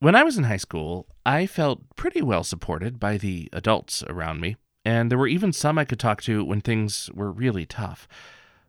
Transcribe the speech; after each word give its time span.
When 0.00 0.14
I 0.14 0.22
was 0.22 0.36
in 0.36 0.44
high 0.44 0.58
school, 0.58 1.06
I 1.24 1.46
felt 1.46 1.96
pretty 1.96 2.20
well 2.20 2.44
supported 2.44 3.00
by 3.00 3.16
the 3.16 3.48
adults 3.52 4.02
around 4.02 4.40
me, 4.40 4.56
and 4.84 5.10
there 5.10 5.18
were 5.18 5.26
even 5.26 5.52
some 5.52 5.78
I 5.78 5.84
could 5.84 6.00
talk 6.00 6.20
to 6.22 6.44
when 6.44 6.60
things 6.60 7.08
were 7.14 7.32
really 7.32 7.64
tough. 7.64 8.06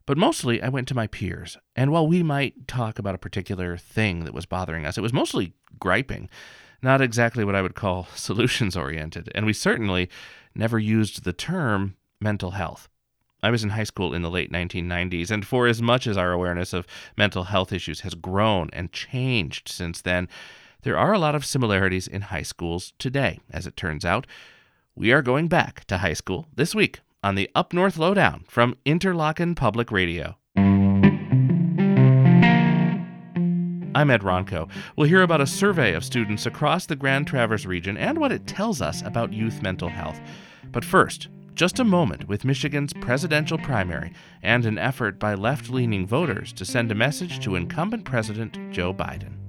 But 0.05 0.17
mostly 0.17 0.61
I 0.61 0.69
went 0.69 0.87
to 0.89 0.95
my 0.95 1.07
peers, 1.07 1.57
and 1.75 1.91
while 1.91 2.07
we 2.07 2.21
might 2.21 2.67
talk 2.67 2.99
about 2.99 3.15
a 3.15 3.19
particular 3.19 3.75
thing 3.75 4.23
that 4.23 4.33
was 4.33 4.45
bothering 4.45 4.85
us, 4.85 4.97
it 4.97 5.01
was 5.01 5.13
mostly 5.13 5.53
griping, 5.79 6.29
not 6.81 7.01
exactly 7.01 7.43
what 7.43 7.55
I 7.55 7.61
would 7.61 7.75
call 7.75 8.07
solutions 8.15 8.77
oriented, 8.77 9.31
and 9.33 9.45
we 9.45 9.53
certainly 9.53 10.09
never 10.53 10.77
used 10.77 11.23
the 11.23 11.33
term 11.33 11.97
mental 12.21 12.51
health. 12.51 12.87
I 13.41 13.49
was 13.49 13.63
in 13.63 13.71
high 13.71 13.83
school 13.83 14.13
in 14.13 14.21
the 14.21 14.29
late 14.29 14.51
1990s, 14.51 15.31
and 15.31 15.45
for 15.45 15.67
as 15.67 15.81
much 15.81 16.07
as 16.07 16.17
our 16.17 16.31
awareness 16.31 16.71
of 16.71 16.87
mental 17.17 17.45
health 17.45 17.73
issues 17.73 18.01
has 18.01 18.13
grown 18.13 18.69
and 18.73 18.93
changed 18.93 19.67
since 19.67 20.01
then, 20.01 20.29
there 20.85 20.97
are 20.99 21.13
a 21.13 21.19
lot 21.19 21.33
of 21.33 21.43
similarities 21.43 22.07
in 22.07 22.21
high 22.21 22.43
schools 22.43 22.93
today, 22.99 23.39
as 23.49 23.65
it 23.65 23.75
turns 23.75 24.05
out. 24.05 24.27
We 24.95 25.11
are 25.11 25.23
going 25.23 25.47
back 25.47 25.83
to 25.85 25.97
high 25.97 26.13
school 26.13 26.45
this 26.55 26.75
week 26.75 26.99
on 27.23 27.33
the 27.33 27.49
Up 27.55 27.73
North 27.73 27.97
Lowdown 27.97 28.45
from 28.47 28.77
Interlochen 28.85 29.55
Public 29.55 29.91
Radio. 29.91 30.37
I'm 33.95 34.11
Ed 34.11 34.21
Ronco. 34.21 34.69
We'll 34.95 35.07
hear 35.07 35.23
about 35.23 35.41
a 35.41 35.47
survey 35.47 35.95
of 35.95 36.05
students 36.05 36.45
across 36.45 36.85
the 36.85 36.95
Grand 36.95 37.25
Traverse 37.25 37.65
region 37.65 37.97
and 37.97 38.19
what 38.19 38.31
it 38.31 38.45
tells 38.45 38.79
us 38.79 39.01
about 39.01 39.33
youth 39.33 39.63
mental 39.63 39.89
health. 39.89 40.21
But 40.71 40.85
first, 40.85 41.29
just 41.55 41.79
a 41.79 41.83
moment 41.83 42.27
with 42.27 42.45
Michigan's 42.45 42.93
presidential 42.93 43.57
primary 43.57 44.13
and 44.43 44.67
an 44.67 44.77
effort 44.77 45.17
by 45.17 45.33
left 45.33 45.71
leaning 45.71 46.05
voters 46.05 46.53
to 46.53 46.63
send 46.63 46.91
a 46.91 46.95
message 46.95 47.39
to 47.39 47.55
incumbent 47.55 48.05
President 48.05 48.59
Joe 48.71 48.93
Biden. 48.93 49.44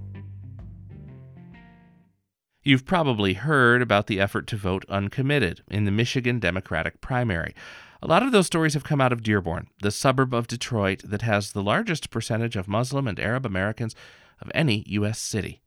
You've 2.66 2.84
probably 2.84 3.34
heard 3.34 3.80
about 3.80 4.08
the 4.08 4.18
effort 4.18 4.48
to 4.48 4.56
vote 4.56 4.84
uncommitted 4.88 5.62
in 5.68 5.84
the 5.84 5.92
Michigan 5.92 6.40
Democratic 6.40 7.00
primary. 7.00 7.54
A 8.02 8.08
lot 8.08 8.24
of 8.24 8.32
those 8.32 8.48
stories 8.48 8.74
have 8.74 8.82
come 8.82 9.00
out 9.00 9.12
of 9.12 9.22
Dearborn, 9.22 9.68
the 9.82 9.92
suburb 9.92 10.34
of 10.34 10.48
Detroit 10.48 11.00
that 11.04 11.22
has 11.22 11.52
the 11.52 11.62
largest 11.62 12.10
percentage 12.10 12.56
of 12.56 12.66
Muslim 12.66 13.06
and 13.06 13.20
Arab 13.20 13.46
Americans 13.46 13.94
of 14.40 14.50
any 14.52 14.82
U.S. 14.88 15.20
city. 15.20 15.62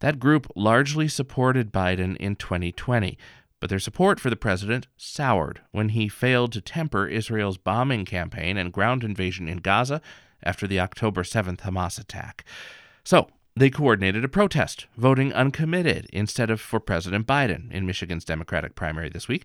That 0.00 0.18
group 0.18 0.46
largely 0.54 1.08
supported 1.08 1.72
Biden 1.72 2.18
in 2.18 2.36
2020, 2.36 3.16
but 3.58 3.70
their 3.70 3.78
support 3.78 4.20
for 4.20 4.28
the 4.28 4.36
president 4.36 4.88
soured 4.98 5.62
when 5.70 5.88
he 5.88 6.06
failed 6.06 6.52
to 6.52 6.60
temper 6.60 7.06
Israel's 7.06 7.56
bombing 7.56 8.04
campaign 8.04 8.58
and 8.58 8.74
ground 8.74 9.04
invasion 9.04 9.48
in 9.48 9.56
Gaza 9.56 10.02
after 10.42 10.66
the 10.66 10.80
October 10.80 11.22
7th 11.22 11.60
Hamas 11.60 11.98
attack. 11.98 12.44
So, 13.04 13.30
they 13.54 13.70
coordinated 13.70 14.24
a 14.24 14.28
protest, 14.28 14.86
voting 14.96 15.32
uncommitted 15.32 16.06
instead 16.12 16.50
of 16.50 16.60
for 16.60 16.80
President 16.80 17.26
Biden 17.26 17.70
in 17.70 17.86
Michigan's 17.86 18.24
Democratic 18.24 18.74
primary 18.74 19.08
this 19.08 19.28
week. 19.28 19.44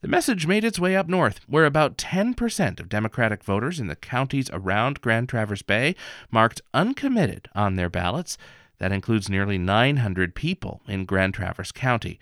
The 0.00 0.08
message 0.08 0.46
made 0.46 0.64
its 0.64 0.78
way 0.78 0.96
up 0.96 1.08
north, 1.08 1.40
where 1.46 1.64
about 1.64 1.96
10% 1.96 2.80
of 2.80 2.88
Democratic 2.88 3.42
voters 3.42 3.80
in 3.80 3.86
the 3.86 3.96
counties 3.96 4.50
around 4.52 5.00
Grand 5.00 5.28
Traverse 5.28 5.62
Bay 5.62 5.94
marked 6.30 6.60
uncommitted 6.74 7.48
on 7.54 7.76
their 7.76 7.88
ballots. 7.88 8.36
That 8.78 8.92
includes 8.92 9.30
nearly 9.30 9.56
900 9.56 10.34
people 10.34 10.82
in 10.86 11.04
Grand 11.06 11.32
Traverse 11.32 11.72
County. 11.72 12.18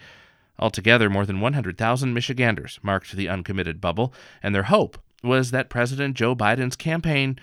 Altogether, 0.59 1.11
more 1.11 1.27
than 1.27 1.41
100,000 1.41 2.15
Michiganders 2.15 2.79
marked 2.83 3.13
the 3.13 3.29
uncommitted 3.29 3.81
bubble, 3.81 4.13
and 4.43 4.55
their 4.55 4.65
hope 4.65 4.99
was 5.25 5.51
that 5.51 5.71
President 5.71 6.15
Joe 6.15 6.37
Biden's 6.37 6.77
campaign 6.77 7.39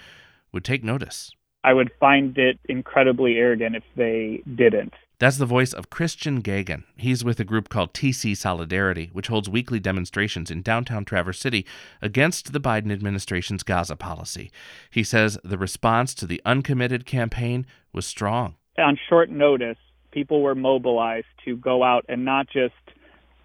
would 0.51 0.63
take 0.63 0.83
notice. 0.83 1.33
I 1.63 1.73
would 1.73 1.91
find 1.99 2.37
it 2.37 2.59
incredibly 2.65 3.35
arrogant 3.35 3.75
if 3.75 3.83
they 3.95 4.41
didn't. 4.55 4.93
That's 5.19 5.37
the 5.37 5.45
voice 5.45 5.73
of 5.73 5.89
Christian 5.89 6.41
Gagan. 6.41 6.85
He's 6.95 7.25
with 7.25 7.41
a 7.41 7.43
group 7.43 7.67
called 7.67 7.93
TC 7.93 8.37
Solidarity, 8.37 9.09
which 9.11 9.27
holds 9.27 9.49
weekly 9.49 9.81
demonstrations 9.81 10.49
in 10.49 10.61
downtown 10.61 11.03
Traverse 11.03 11.39
City 11.39 11.65
against 12.01 12.53
the 12.53 12.61
Biden 12.61 12.89
administration's 12.89 13.63
Gaza 13.63 13.97
policy. 13.97 14.49
He 14.89 15.03
says 15.03 15.37
the 15.43 15.57
response 15.57 16.13
to 16.15 16.25
the 16.25 16.41
uncommitted 16.45 17.05
campaign 17.05 17.65
was 17.91 18.05
strong. 18.05 18.55
On 18.77 18.97
short 19.09 19.29
notice, 19.29 19.77
people 20.11 20.41
were 20.41 20.55
mobilized 20.55 21.27
to 21.43 21.57
go 21.57 21.83
out 21.83 22.05
and 22.07 22.23
not 22.23 22.47
just 22.47 22.73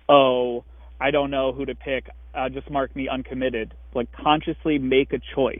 oh, 0.08 0.64
I 1.00 1.10
don't 1.10 1.30
know 1.30 1.52
who 1.52 1.64
to 1.64 1.74
pick, 1.74 2.08
uh, 2.34 2.48
just 2.50 2.70
mark 2.70 2.94
me 2.94 3.08
uncommitted. 3.08 3.74
Like 3.94 4.12
consciously 4.12 4.78
make 4.78 5.12
a 5.12 5.18
choice 5.34 5.58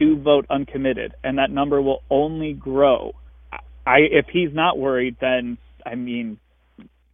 to 0.00 0.16
vote 0.16 0.46
uncommitted, 0.50 1.14
and 1.22 1.38
that 1.38 1.50
number 1.50 1.80
will 1.80 2.02
only 2.10 2.52
grow. 2.52 3.12
I 3.86 3.98
if 4.10 4.26
he's 4.32 4.52
not 4.52 4.78
worried, 4.78 5.16
then 5.20 5.58
I 5.86 5.94
mean, 5.94 6.38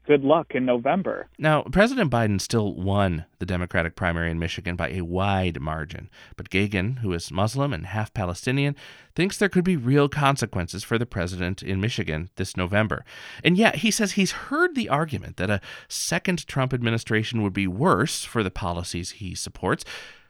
good 0.07 0.23
luck 0.23 0.55
in 0.55 0.65
November. 0.65 1.29
Now, 1.39 1.63
President 1.63 2.11
Biden 2.11 2.41
still 2.41 2.75
won 2.75 3.25
the 3.39 3.47
Democratic 3.47 3.97
primary 3.97 4.31
in 4.31 4.39
Michigan 4.39 4.77
by 4.77 4.91
a 4.91 5.03
wide 5.03 5.61
margin, 5.61 6.09
but 6.37 6.49
Gagan, 6.49 6.99
who 6.99 7.13
is 7.13 7.31
Muslim 7.31 7.73
and 7.73 7.87
half 7.87 8.15
Palestinian, 8.15 8.77
thinks 9.15 9.37
there 9.37 9.49
could 9.49 9.65
be 9.65 9.77
real 9.77 10.09
consequences 10.09 10.85
for 10.85 10.97
the 10.97 11.07
president 11.07 11.63
in 11.63 11.81
Michigan 11.81 12.31
this 12.37 12.57
November. 12.57 13.05
And 13.43 13.59
yet, 13.59 13.77
he 13.77 13.91
says 13.91 14.13
he's 14.13 14.33
heard 14.33 14.75
the 14.75 14.89
argument 14.89 15.37
that 15.37 15.51
a 15.51 15.61
second 15.89 16.47
Trump 16.47 16.73
administration 16.73 17.43
would 17.43 17.53
be 17.53 17.67
worse 17.67 18.25
for 18.25 18.43
the 18.43 18.51
policies 18.51 19.13
he 19.13 19.35
supports, 19.35 19.85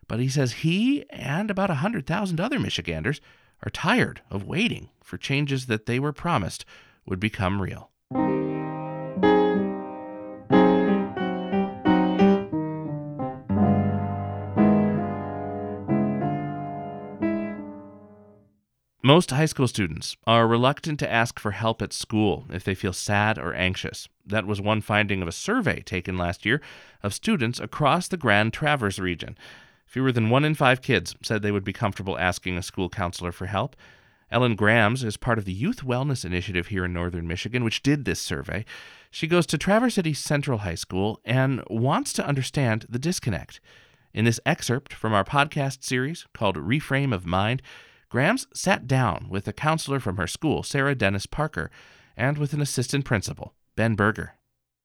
but 0.09 0.21
he 0.21 0.29
says 0.29 0.53
he 0.53 1.05
and 1.11 1.51
about 1.51 1.69
100,000 1.71 2.41
other 2.41 2.59
Michiganders 2.59 3.21
are 3.65 3.71
tired 3.71 4.21
of 4.31 4.45
waiting 4.45 4.91
for 5.03 5.17
changes 5.17 5.67
that 5.67 5.87
they 5.87 5.99
were 5.99 6.13
promised 6.13 6.65
would 7.07 7.21
become 7.21 7.63
real. 7.63 7.91
Most 19.07 19.31
high 19.31 19.47
school 19.47 19.69
students 19.69 20.17
are 20.27 20.49
reluctant 20.49 20.99
to 20.99 21.09
ask 21.09 21.39
for 21.39 21.53
help 21.53 21.81
at 21.81 21.93
school 21.93 22.45
if 22.51 22.65
they 22.65 22.75
feel 22.75 22.93
sad 22.93 23.39
or 23.39 23.55
anxious. 23.55 24.09
That 24.27 24.47
was 24.47 24.61
one 24.61 24.81
finding 24.81 25.23
of 25.23 25.29
a 25.29 25.33
survey 25.33 25.81
taken 25.83 26.17
last 26.17 26.45
year 26.45 26.61
of 27.05 27.15
students 27.15 27.61
across 27.61 28.09
the 28.09 28.17
Grand 28.17 28.53
Traverse 28.53 28.99
region. 28.99 29.39
Fewer 29.87 30.13
than 30.13 30.29
one 30.29 30.45
in 30.45 30.55
five 30.55 30.83
kids 30.83 31.15
said 31.23 31.41
they 31.43 31.53
would 31.53 31.65
be 31.65 31.73
comfortable 31.73 32.19
asking 32.19 32.59
a 32.59 32.63
school 32.63 32.89
counselor 32.91 33.33
for 33.33 33.47
help. 33.47 33.77
Ellen 34.31 34.57
Grams 34.57 35.05
is 35.05 35.17
part 35.17 35.39
of 35.39 35.45
the 35.45 35.53
Youth 35.53 35.85
Wellness 35.85 36.25
Initiative 36.25 36.67
here 36.67 36.85
in 36.85 36.93
northern 36.93 37.29
Michigan, 37.29 37.63
which 37.63 37.83
did 37.83 38.05
this 38.05 38.21
survey. 38.21 38.65
She 39.11 39.29
goes 39.29 39.47
to 39.47 39.57
Traverse 39.57 39.95
City 39.95 40.13
Central 40.13 40.59
High 40.59 40.75
School 40.75 41.21
and 41.25 41.63
wants 41.71 42.13
to 42.15 42.27
understand 42.27 42.87
the 42.89 42.99
disconnect. 42.99 43.61
In 44.13 44.25
this 44.25 44.41
excerpt 44.45 44.93
from 44.93 45.15
our 45.15 45.25
podcast 45.25 45.85
series 45.85 46.27
called 46.35 46.57
Reframe 46.57 47.15
of 47.15 47.25
Mind, 47.25 47.63
Grams 48.09 48.47
sat 48.53 48.87
down 48.87 49.29
with 49.31 49.47
a 49.47 49.53
counselor 49.53 50.01
from 50.01 50.17
her 50.17 50.27
school, 50.27 50.63
Sarah 50.63 50.95
Dennis 50.95 51.27
Parker, 51.27 51.71
and 52.17 52.39
with 52.39 52.53
an 52.53 52.61
assistant 52.61 53.05
principal, 53.05 53.55
Ben 53.77 53.95
Berger. 53.95 54.36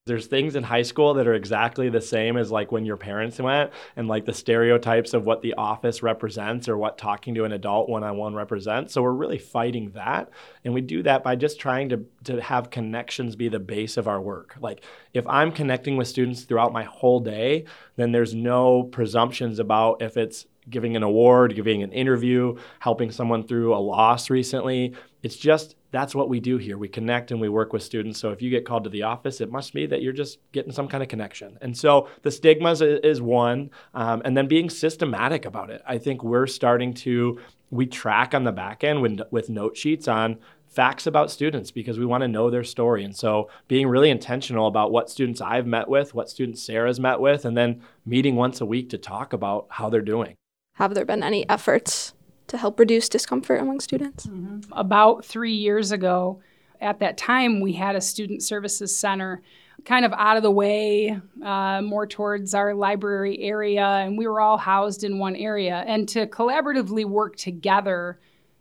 There's 0.08 0.26
things 0.26 0.56
in 0.56 0.64
high 0.64 0.82
school 0.82 1.14
that 1.14 1.28
are 1.28 1.36
exactly 1.36 1.88
the 1.88 2.02
same 2.02 2.36
as 2.36 2.50
like 2.50 2.72
when 2.72 2.86
your 2.86 2.98
parents 2.98 3.40
went 3.40 3.72
and 3.96 4.08
like 4.08 4.26
the 4.26 4.34
stereotypes 4.34 5.14
of 5.14 5.26
what 5.26 5.44
the 5.44 5.54
office 5.54 6.02
represents 6.02 6.68
or 6.68 6.76
what 6.76 6.98
talking 6.98 7.36
to 7.36 7.44
an 7.44 7.52
adult 7.52 7.88
one-on-one 7.88 8.34
represents. 8.34 8.96
So 8.96 9.04
we're 9.04 9.12
really 9.12 9.38
fighting 9.38 9.92
that. 9.92 10.32
And 10.66 10.74
we 10.74 10.82
do 10.82 11.04
that 11.04 11.24
by 11.24 11.36
just 11.36 11.60
trying 11.60 11.90
to 11.90 12.04
to 12.24 12.42
have 12.42 12.72
connections 12.72 13.36
be 13.36 13.48
the 13.48 13.60
base 13.60 13.96
of 13.96 14.08
our 14.08 14.20
work. 14.20 14.56
Like 14.60 14.84
if 15.14 15.28
I'm 15.28 15.52
connecting 15.52 15.98
with 15.98 16.08
students 16.08 16.46
throughout 16.46 16.74
my 16.74 16.86
whole 16.86 17.20
day, 17.20 17.66
then 17.96 18.12
there's 18.12 18.34
no 18.34 18.82
presumptions 18.82 19.60
about 19.60 20.02
if 20.02 20.18
it's 20.18 20.48
giving 20.68 20.96
an 20.96 21.04
award, 21.04 21.56
giving 21.56 21.84
an 21.84 21.92
interview, 21.92 22.56
helping 22.80 23.12
someone 23.12 23.46
through 23.46 23.76
a 23.76 23.78
loss 23.78 24.32
recently. 24.32 24.96
It's 25.24 25.36
just 25.36 25.76
that's 25.92 26.16
what 26.16 26.30
we 26.30 26.40
do 26.40 26.58
here. 26.58 26.78
We 26.78 26.88
connect 26.88 27.32
and 27.32 27.40
we 27.40 27.50
work 27.50 27.74
with 27.74 27.84
students. 27.84 28.20
So 28.20 28.32
if 28.32 28.42
you 28.42 28.50
get 28.50 28.66
called 28.66 28.86
to 28.86 28.90
the 28.90 29.04
office, 29.04 29.42
it 29.42 29.52
must 29.52 29.74
be 29.74 29.86
that 29.86 30.02
you're 30.02 30.14
just 30.14 30.40
getting 30.52 30.72
some 30.72 30.88
kind 30.88 31.04
of 31.04 31.10
connection. 31.10 31.58
And 31.62 31.78
so 31.78 32.08
the 32.22 32.32
stigmas 32.32 32.82
is 32.82 33.22
one, 33.22 33.72
um, 33.94 34.22
and 34.26 34.36
then 34.36 34.48
being 34.48 34.70
systematic 34.70 35.46
about 35.46 35.70
it. 35.70 35.82
I 35.86 35.98
think 35.98 36.24
we're 36.24 36.48
starting 36.48 36.94
to 36.96 37.40
we 37.70 37.86
track 37.86 38.34
on 38.34 38.44
the 38.44 38.52
back 38.52 38.84
end 38.84 39.02
with, 39.02 39.22
with 39.32 39.50
note 39.50 39.78
sheets 39.78 40.08
on 40.08 40.38
facts 40.68 41.06
about 41.06 41.30
students 41.32 41.72
because 41.72 42.00
we 42.00 42.06
want 42.06 42.22
to 42.22 42.28
know 42.28 42.50
their 42.50 42.64
story. 42.64 43.04
And 43.04 43.16
so 43.16 43.50
being 43.68 43.88
really 43.88 44.10
intentional 44.10 44.68
about 44.68 44.92
what 44.92 45.10
students 45.10 45.42
I've 45.42 45.66
met 45.66 45.88
with, 45.88 46.14
what 46.14 46.30
students 46.30 46.62
Sarah's 46.62 47.00
met 47.00 47.20
with, 47.20 47.46
and 47.46 47.58
then 47.58 47.82
meeting 48.06 48.36
once 48.36 48.62
a 48.62 48.66
week 48.66 48.90
to 48.90 48.98
talk 48.98 49.34
about 49.34 49.68
how 49.70 49.90
they're 49.90 50.02
doing. 50.02 50.36
Have 50.76 50.94
there 50.96 51.06
been 51.06 51.24
any 51.24 51.48
efforts 51.50 52.14
to 52.52 52.58
help 52.58 52.78
reduce 52.80 53.08
discomfort 53.08 53.62
among 53.62 53.80
students? 53.80 54.28
Mm-hmm. 54.28 54.72
About 54.74 55.24
three 55.24 55.54
years 55.54 55.94
ago, 55.94 56.42
at 56.82 57.00
that 57.00 57.18
time, 57.18 57.62
we 57.62 57.74
had 57.74 57.96
a 57.96 58.02
student 58.02 58.44
services 58.44 58.96
center 58.96 59.42
kind 59.86 60.04
of 60.04 60.12
out 60.14 60.36
of 60.36 60.44
the 60.44 60.52
way, 60.52 61.18
uh, 61.44 61.82
more 61.82 62.06
towards 62.06 62.54
our 62.54 62.76
library 62.76 63.40
area, 63.40 63.86
and 63.86 64.18
we 64.18 64.28
were 64.28 64.42
all 64.42 64.58
housed 64.58 65.04
in 65.04 65.18
one 65.18 65.36
area. 65.36 65.84
And 65.88 66.08
to 66.10 66.28
collaboratively 66.28 67.06
work 67.06 67.38
together 67.38 68.20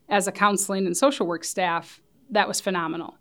as 0.09 0.29
a 0.29 0.33
counseling 0.33 0.87
and 0.87 0.97
social 0.97 1.27
work 1.27 1.45
staff, 1.45 2.01
that 2.31 2.47
was 2.47 2.61
phenomenal. 2.61 3.17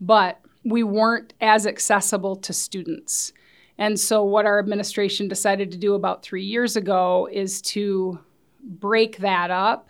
But 0.00 0.40
we 0.62 0.82
weren't 0.82 1.32
as 1.40 1.66
accessible 1.66 2.36
to 2.36 2.52
students. 2.52 3.32
And 3.78 3.98
so, 3.98 4.22
what 4.22 4.44
our 4.44 4.58
administration 4.58 5.26
decided 5.26 5.72
to 5.72 5.78
do 5.78 5.94
about 5.94 6.22
three 6.22 6.44
years 6.44 6.76
ago 6.76 7.28
is 7.32 7.62
to 7.62 8.20
break 8.62 9.16
that 9.18 9.50
up 9.50 9.88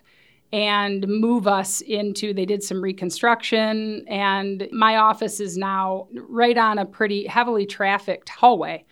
and 0.53 1.07
move 1.09 1.47
us 1.47 1.81
into 1.83 2.35
they 2.35 2.45
did 2.45 2.63
some 2.63 2.83
reconstruction 2.83 4.05
and 4.07 4.69
my 4.71 4.97
office 4.97 5.41
is 5.41 5.57
now 5.57 6.07
right 6.29 6.59
on 6.59 6.79
a 6.79 6.85
pretty 6.85 7.27
heavily 7.27 7.65
trafficked 7.65 8.29
hallway. 8.29 8.85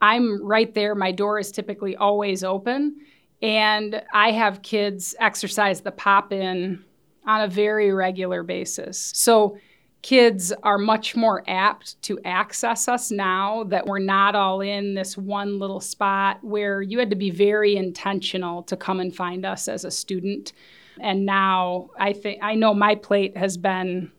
I'm 0.00 0.42
right 0.42 0.72
there. 0.74 0.94
My 0.94 1.12
door 1.12 1.38
is 1.38 1.52
typically 1.52 1.94
always 1.96 2.42
open 2.42 2.96
and 3.42 4.02
i 4.14 4.30
have 4.30 4.62
kids 4.62 5.14
exercise 5.20 5.80
the 5.82 5.90
pop 5.90 6.32
in 6.32 6.82
on 7.26 7.42
a 7.42 7.48
very 7.48 7.92
regular 7.92 8.42
basis. 8.42 9.12
So 9.14 9.58
kids 10.02 10.52
are 10.62 10.76
much 10.76 11.16
more 11.16 11.42
apt 11.46 12.00
to 12.02 12.20
access 12.24 12.88
us 12.88 13.10
now 13.10 13.64
that 13.64 13.86
we're 13.86 13.98
not 13.98 14.34
all 14.34 14.60
in 14.60 14.94
this 14.94 15.16
one 15.16 15.58
little 15.58 15.80
spot 15.80 16.38
where 16.42 16.82
you 16.82 16.98
had 16.98 17.08
to 17.08 17.16
be 17.16 17.30
very 17.30 17.76
intentional 17.76 18.62
to 18.64 18.76
come 18.76 19.00
and 19.00 19.16
find 19.16 19.46
us 19.46 19.66
as 19.66 19.84
a 19.84 19.90
student 19.90 20.52
and 21.00 21.26
now 21.26 21.90
I 21.98 22.12
think 22.12 22.40
I 22.42 22.54
know 22.54 22.74
my 22.74 22.94
plate 22.94 23.36
has 23.36 23.56
been 23.56 24.12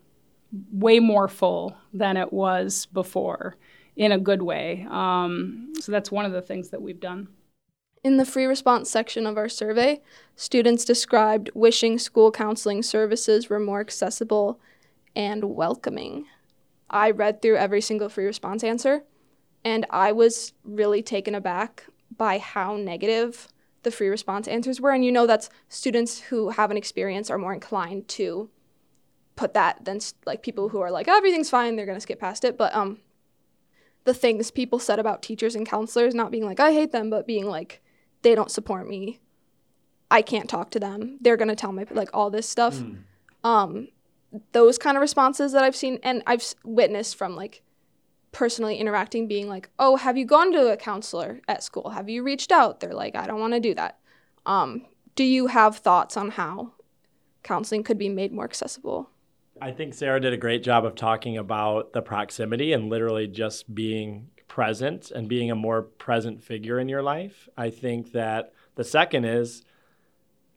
way 0.72 1.00
more 1.00 1.28
full 1.28 1.76
than 1.94 2.18
it 2.18 2.32
was 2.32 2.86
before 2.88 3.56
in 3.96 4.12
a 4.12 4.20
good 4.20 4.42
way. 4.42 4.86
Um, 4.90 5.74
so 5.80 5.92
that's 5.92 6.12
one 6.12 6.26
of 6.26 6.32
the 6.32 6.42
things 6.42 6.70
that 6.70 6.82
we've 6.82 7.00
done. 7.00 7.28
In 8.04 8.18
the 8.18 8.26
free 8.26 8.46
response 8.46 8.90
section 8.90 9.26
of 9.26 9.38
our 9.38 9.50
survey, 9.50 10.02
students 10.36 10.86
described 10.86 11.50
wishing 11.56 11.98
school 11.98 12.32
counseling 12.32 12.84
services 12.84 13.50
were 13.50 13.60
more 13.60 13.80
accessible 13.80 14.60
and 15.16 15.56
welcoming. 15.56 16.26
I 16.90 17.10
read 17.12 17.42
through 17.42 17.58
every 17.58 17.82
single 17.82 18.10
free 18.10 18.26
response 18.26 18.64
answer, 18.64 19.04
and 19.64 19.88
I 19.90 20.12
was 20.12 20.54
really 20.64 21.02
taken 21.02 21.34
aback 21.34 21.86
by 22.16 22.38
how 22.38 22.76
negative 22.76 23.48
the 23.86 23.92
free 23.92 24.10
response 24.10 24.50
answers 24.50 24.82
were. 24.82 24.92
And 24.92 25.06
you 25.06 25.12
know 25.12 25.26
that's 25.26 25.50
students 25.70 26.20
who 26.20 26.50
have 26.50 26.72
an 26.72 26.78
experience 26.78 27.30
are 27.30 27.38
more 27.38 27.54
inclined 27.54 28.10
to 28.10 28.50
put 29.38 29.54
that 29.54 29.86
than 29.86 30.00
like 30.26 30.44
people 30.44 30.70
who 30.70 30.82
are 30.82 30.92
like 30.92 31.08
oh, 31.08 31.16
everything's 31.16 31.50
fine, 31.50 31.78
they're 31.78 31.86
gonna 31.86 32.02
skip 32.02 32.20
past 32.20 32.44
it. 32.44 32.58
But 32.58 32.76
um, 32.76 33.00
the 34.04 34.14
things 34.14 34.52
people 34.52 34.80
said 34.80 35.00
about 35.00 35.22
teachers 35.22 35.56
and 35.56 35.66
counselors 35.66 36.14
not 36.14 36.32
being 36.32 36.46
like 36.46 36.60
I 36.60 36.74
hate 36.74 36.92
them, 36.92 37.10
but 37.10 37.26
being 37.26 37.46
like 37.46 37.82
they 38.24 38.36
don't 38.36 38.52
support 38.52 38.90
me, 38.90 39.20
I 40.12 40.22
can't 40.22 40.50
talk 40.50 40.72
to 40.72 40.80
them, 40.80 41.18
they're 41.22 41.38
gonna 41.38 41.56
tell 41.56 41.72
me 41.72 41.86
like 41.90 42.10
all 42.14 42.30
this 42.30 42.50
stuff. 42.50 42.76
Mm. 42.76 42.98
Um, 43.44 43.88
those 44.52 44.78
kind 44.78 44.98
of 44.98 45.02
responses 45.02 45.54
that 45.54 45.64
I've 45.64 45.76
seen 45.76 46.00
and 46.04 46.22
I've 46.28 46.44
witnessed 46.64 47.16
from 47.16 47.36
like 47.36 47.62
personally 48.36 48.76
interacting 48.76 49.30
being 49.30 49.48
like 49.48 49.70
oh 49.80 49.96
have 49.96 50.18
you 50.18 50.26
gone 50.26 50.52
to 50.52 50.68
a 50.70 50.76
counselor 50.76 51.40
at 51.48 51.64
school? 51.64 51.92
Have 51.92 52.10
you 52.10 52.22
reached 52.22 52.52
out? 52.52 52.82
They're 52.82 52.94
like 52.94 53.16
i 53.16 53.26
don't 53.26 53.40
want 53.40 53.54
to 53.54 53.62
do 53.62 53.74
that. 53.76 53.98
Um, 54.46 54.86
do 55.16 55.24
you 55.24 55.48
have 55.48 55.78
thoughts 55.78 56.18
on 56.18 56.32
how 56.32 56.74
counseling 57.44 57.82
could 57.82 57.98
be 57.98 58.10
made 58.10 58.34
more 58.34 58.44
accessible? 58.44 59.10
I 59.62 59.72
think 59.72 59.94
sarah 59.94 60.20
did 60.20 60.34
a 60.34 60.38
great 60.38 60.64
job 60.64 60.84
of 60.84 60.96
talking 60.96 61.38
about 61.38 61.94
the 61.94 62.02
proximity 62.02 62.74
and 62.74 62.90
literally 62.90 63.26
just 63.26 63.74
being 63.74 64.28
present 64.50 65.12
and 65.12 65.30
being 65.30 65.50
a 65.50 65.56
more 65.56 65.82
present 65.82 66.44
figure 66.44 66.78
in 66.78 66.90
your 66.90 67.02
life. 67.02 67.48
I 67.56 67.70
think 67.70 68.12
that 68.12 68.52
the 68.76 68.84
second 68.84 69.24
is 69.24 69.64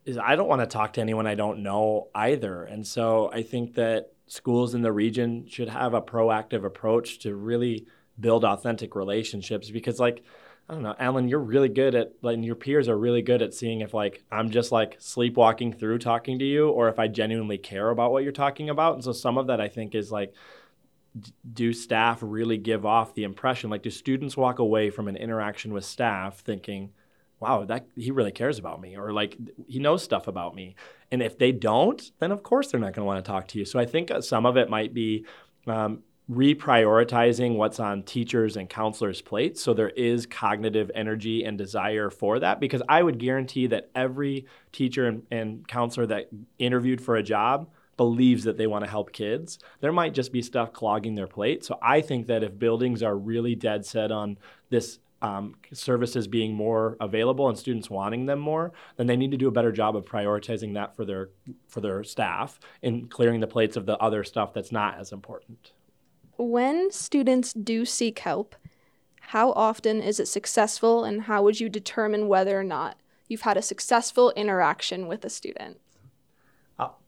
is 0.04 0.18
i 0.18 0.34
don't 0.34 0.48
want 0.48 0.62
to 0.62 0.66
talk 0.66 0.94
to 0.94 1.00
anyone 1.00 1.28
i 1.28 1.36
don't 1.36 1.62
know 1.62 2.08
either. 2.12 2.64
And 2.64 2.84
so 2.84 3.30
i 3.32 3.44
think 3.44 3.74
that 3.74 4.14
schools 4.28 4.74
in 4.74 4.82
the 4.82 4.92
region 4.92 5.46
should 5.48 5.68
have 5.68 5.94
a 5.94 6.02
proactive 6.02 6.64
approach 6.64 7.18
to 7.20 7.34
really 7.34 7.86
build 8.20 8.44
authentic 8.44 8.94
relationships 8.94 9.70
because 9.70 9.98
like 9.98 10.22
I 10.68 10.74
don't 10.74 10.82
know, 10.82 10.94
Alan, 10.98 11.28
you're 11.28 11.38
really 11.38 11.70
good 11.70 11.94
at 11.94 12.12
like 12.20 12.42
your 12.42 12.54
peers 12.54 12.88
are 12.88 12.98
really 12.98 13.22
good 13.22 13.40
at 13.40 13.54
seeing 13.54 13.80
if 13.80 13.94
like 13.94 14.22
I'm 14.30 14.50
just 14.50 14.70
like 14.70 14.96
sleepwalking 14.98 15.72
through 15.72 15.98
talking 15.98 16.38
to 16.40 16.44
you 16.44 16.68
or 16.68 16.90
if 16.90 16.98
I 16.98 17.08
genuinely 17.08 17.56
care 17.56 17.88
about 17.88 18.12
what 18.12 18.22
you're 18.22 18.32
talking 18.32 18.68
about. 18.68 18.94
And 18.94 19.02
so 19.02 19.12
some 19.12 19.38
of 19.38 19.46
that 19.46 19.62
I 19.62 19.68
think 19.68 19.94
is 19.94 20.12
like 20.12 20.34
do 21.54 21.72
staff 21.72 22.18
really 22.20 22.58
give 22.58 22.84
off 22.84 23.14
the 23.14 23.24
impression 23.24 23.70
like 23.70 23.82
do 23.82 23.90
students 23.90 24.36
walk 24.36 24.58
away 24.58 24.90
from 24.90 25.08
an 25.08 25.16
interaction 25.16 25.72
with 25.72 25.84
staff 25.84 26.40
thinking 26.40 26.90
wow, 27.40 27.64
that 27.64 27.86
he 27.96 28.10
really 28.10 28.32
cares 28.32 28.58
about 28.58 28.80
me 28.80 28.96
or 28.96 29.12
like 29.12 29.36
he 29.66 29.78
knows 29.78 30.02
stuff 30.02 30.26
about 30.26 30.54
me. 30.54 30.74
And 31.10 31.22
if 31.22 31.38
they 31.38 31.52
don't, 31.52 32.10
then 32.18 32.32
of 32.32 32.42
course 32.42 32.70
they're 32.70 32.80
not 32.80 32.94
going 32.94 33.04
to 33.04 33.04
want 33.04 33.24
to 33.24 33.30
talk 33.30 33.48
to 33.48 33.58
you. 33.58 33.64
So 33.64 33.78
I 33.78 33.86
think 33.86 34.10
uh, 34.10 34.20
some 34.20 34.44
of 34.44 34.56
it 34.56 34.68
might 34.68 34.92
be 34.92 35.24
um, 35.66 36.02
reprioritizing 36.30 37.54
what's 37.56 37.80
on 37.80 38.02
teachers 38.02 38.56
and 38.56 38.68
counselors' 38.68 39.22
plates. 39.22 39.62
So 39.62 39.72
there 39.72 39.88
is 39.90 40.26
cognitive 40.26 40.90
energy 40.94 41.44
and 41.44 41.56
desire 41.56 42.10
for 42.10 42.38
that 42.40 42.60
because 42.60 42.82
I 42.88 43.02
would 43.02 43.18
guarantee 43.18 43.66
that 43.68 43.88
every 43.94 44.46
teacher 44.72 45.06
and, 45.06 45.22
and 45.30 45.66
counselor 45.66 46.06
that 46.06 46.28
interviewed 46.58 47.00
for 47.00 47.16
a 47.16 47.22
job 47.22 47.68
believes 47.96 48.44
that 48.44 48.56
they 48.58 48.66
want 48.66 48.84
to 48.84 48.90
help 48.90 49.12
kids. 49.12 49.58
There 49.80 49.92
might 49.92 50.14
just 50.14 50.32
be 50.32 50.42
stuff 50.42 50.72
clogging 50.72 51.14
their 51.14 51.26
plate. 51.26 51.64
So 51.64 51.78
I 51.82 52.00
think 52.00 52.26
that 52.28 52.44
if 52.44 52.58
buildings 52.58 53.02
are 53.02 53.16
really 53.16 53.54
dead 53.54 53.84
set 53.84 54.12
on 54.12 54.38
this 54.70 55.00
um, 55.20 55.56
services 55.72 56.28
being 56.28 56.54
more 56.54 56.96
available 57.00 57.48
and 57.48 57.58
students 57.58 57.90
wanting 57.90 58.26
them 58.26 58.38
more, 58.38 58.72
then 58.96 59.06
they 59.06 59.16
need 59.16 59.30
to 59.32 59.36
do 59.36 59.48
a 59.48 59.52
better 59.52 59.72
job 59.72 59.96
of 59.96 60.04
prioritizing 60.04 60.74
that 60.74 60.94
for 60.96 61.04
their 61.04 61.30
for 61.66 61.80
their 61.80 62.04
staff 62.04 62.60
and 62.82 63.10
clearing 63.10 63.40
the 63.40 63.46
plates 63.46 63.76
of 63.76 63.86
the 63.86 63.96
other 63.98 64.22
stuff 64.24 64.52
that's 64.54 64.72
not 64.72 64.98
as 64.98 65.12
important. 65.12 65.72
When 66.36 66.90
students 66.92 67.52
do 67.52 67.84
seek 67.84 68.20
help, 68.20 68.54
how 69.20 69.52
often 69.52 70.00
is 70.00 70.20
it 70.20 70.26
successful, 70.26 71.04
and 71.04 71.22
how 71.22 71.42
would 71.42 71.58
you 71.58 71.68
determine 71.68 72.28
whether 72.28 72.58
or 72.58 72.64
not 72.64 72.96
you've 73.26 73.42
had 73.42 73.56
a 73.56 73.62
successful 73.62 74.30
interaction 74.36 75.08
with 75.08 75.24
a 75.24 75.30
student? 75.30 75.78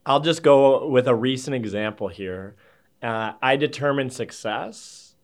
I'll 0.06 0.20
just 0.20 0.42
go 0.42 0.88
with 0.88 1.06
a 1.06 1.14
recent 1.14 1.54
example 1.54 2.08
here. 2.08 2.56
Uh, 3.02 3.32
I 3.42 3.56
determined 3.56 4.12
success 4.12 5.14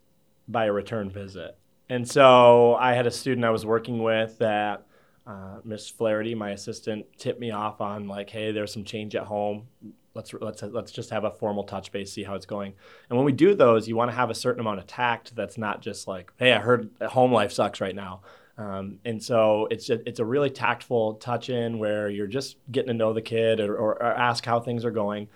by 0.47 0.67
a 0.67 0.73
return 0.73 1.11
visit. 1.11 1.57
And 1.89 2.09
so 2.09 2.75
I 2.75 2.95
had 2.95 3.07
a 3.07 3.11
student 3.11 3.45
I 3.45 3.51
was 3.51 3.65
working 3.65 4.03
with 4.03 4.39
that 4.39 4.87
uh, 5.27 5.59
Miss 5.65 5.89
Flaherty, 5.89 6.35
my 6.35 6.51
assistant, 6.51 7.07
tipped 7.19 7.41
me 7.41 7.51
off 7.51 7.81
on 7.81 8.07
like, 8.09 8.31
hey, 8.31 8.53
there's 8.53 8.73
some 8.73 8.85
change 8.85 9.15
at 9.15 9.25
home. 9.25 9.67
Let's 10.15 10.33
let's 10.33 10.63
let's 10.63 10.93
just 10.93 11.11
have 11.11 11.25
a 11.25 11.31
formal 11.31 11.65
touch 11.65 11.93
base, 11.93 12.13
see 12.13 12.23
how 12.25 12.35
it's 12.35 12.47
going. 12.47 12.73
And 13.11 13.19
when 13.19 13.27
we 13.27 13.33
do 13.33 13.55
those, 13.55 13.87
you 13.87 13.97
want 13.97 14.11
to 14.11 14.17
have 14.17 14.31
a 14.31 14.35
certain 14.35 14.61
amount 14.61 14.79
of 14.79 14.87
tact. 14.87 15.37
That's 15.37 15.59
not 15.59 15.83
just 15.83 16.09
like, 16.09 16.33
hey, 16.39 16.53
I 16.53 16.59
heard 16.59 16.91
home 17.09 17.33
life 17.33 17.53
sucks 17.53 17.81
right 17.81 17.95
now. 17.95 18.23
Um, 18.57 18.99
and 19.05 19.23
so 19.23 19.69
it's 19.71 19.91
a, 19.91 20.09
it's 20.09 20.19
a 20.19 20.25
really 20.25 20.49
tactful 20.49 21.15
touch 21.15 21.51
in 21.51 21.79
where 21.79 22.09
you're 22.09 22.27
just 22.27 22.57
getting 22.73 22.89
to 22.89 22.95
know 22.95 23.13
the 23.13 23.21
kid 23.21 23.61
or, 23.61 23.77
or, 23.77 24.03
or 24.03 24.05
ask 24.05 24.47
how 24.47 24.61
things 24.61 24.85
are 24.85 24.91
going. 24.91 25.29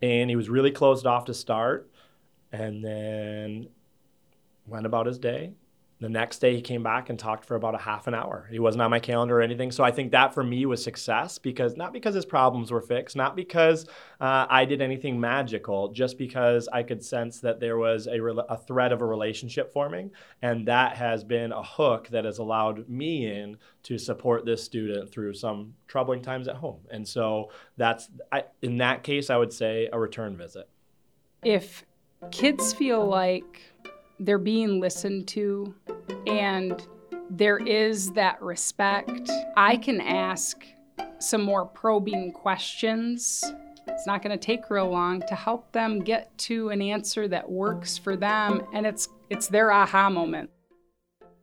And 0.00 0.30
he 0.30 0.36
was 0.36 0.48
really 0.48 0.70
closed 0.70 1.04
off 1.04 1.24
to 1.24 1.34
start, 1.34 1.90
and 2.52 2.84
then 2.84 3.68
went 4.66 4.86
about 4.86 5.06
his 5.06 5.18
day 5.18 5.52
the 6.00 6.08
next 6.08 6.38
day 6.38 6.56
he 6.56 6.62
came 6.62 6.82
back 6.82 7.10
and 7.10 7.18
talked 7.18 7.44
for 7.44 7.56
about 7.56 7.74
a 7.74 7.78
half 7.78 8.06
an 8.06 8.14
hour. 8.14 8.48
He 8.50 8.58
wasn't 8.58 8.80
on 8.80 8.90
my 8.90 8.98
calendar 8.98 9.38
or 9.38 9.42
anything. 9.42 9.70
So 9.70 9.84
I 9.84 9.90
think 9.90 10.12
that 10.12 10.32
for 10.32 10.42
me 10.42 10.64
was 10.64 10.82
success 10.82 11.36
because 11.36 11.76
not 11.76 11.92
because 11.92 12.14
his 12.14 12.24
problems 12.24 12.70
were 12.70 12.80
fixed, 12.80 13.16
not 13.16 13.36
because 13.36 13.86
uh, 14.18 14.46
I 14.48 14.64
did 14.64 14.80
anything 14.80 15.20
magical, 15.20 15.92
just 15.92 16.16
because 16.16 16.68
I 16.72 16.82
could 16.82 17.04
sense 17.04 17.40
that 17.40 17.60
there 17.60 17.76
was 17.76 18.06
a, 18.06 18.18
re- 18.18 18.42
a 18.48 18.56
thread 18.56 18.92
of 18.92 19.02
a 19.02 19.06
relationship 19.06 19.72
forming. 19.74 20.10
And 20.40 20.66
that 20.68 20.96
has 20.96 21.22
been 21.22 21.52
a 21.52 21.62
hook 21.62 22.08
that 22.08 22.24
has 22.24 22.38
allowed 22.38 22.88
me 22.88 23.26
in 23.30 23.58
to 23.82 23.98
support 23.98 24.46
this 24.46 24.64
student 24.64 25.10
through 25.10 25.34
some 25.34 25.74
troubling 25.86 26.22
times 26.22 26.48
at 26.48 26.56
home. 26.56 26.80
And 26.90 27.06
so 27.06 27.50
that's, 27.76 28.08
I, 28.32 28.44
in 28.62 28.78
that 28.78 29.02
case, 29.02 29.28
I 29.28 29.36
would 29.36 29.52
say 29.52 29.90
a 29.92 29.98
return 29.98 30.34
visit. 30.34 30.66
If 31.42 31.84
kids 32.30 32.72
feel 32.72 33.06
like 33.06 33.69
they're 34.20 34.38
being 34.38 34.80
listened 34.80 35.26
to 35.26 35.74
and 36.26 36.86
there 37.30 37.58
is 37.58 38.12
that 38.12 38.40
respect. 38.42 39.30
I 39.56 39.76
can 39.76 40.00
ask 40.00 40.64
some 41.18 41.42
more 41.42 41.64
probing 41.64 42.32
questions. 42.32 43.42
It's 43.88 44.06
not 44.06 44.22
going 44.22 44.36
to 44.36 44.44
take 44.44 44.68
real 44.68 44.90
long 44.90 45.22
to 45.26 45.34
help 45.34 45.72
them 45.72 46.00
get 46.00 46.36
to 46.38 46.68
an 46.68 46.82
answer 46.82 47.28
that 47.28 47.50
works 47.50 47.96
for 47.96 48.16
them 48.16 48.62
and 48.74 48.86
it's 48.86 49.08
it's 49.30 49.48
their 49.48 49.72
aha 49.72 50.10
moment. 50.10 50.50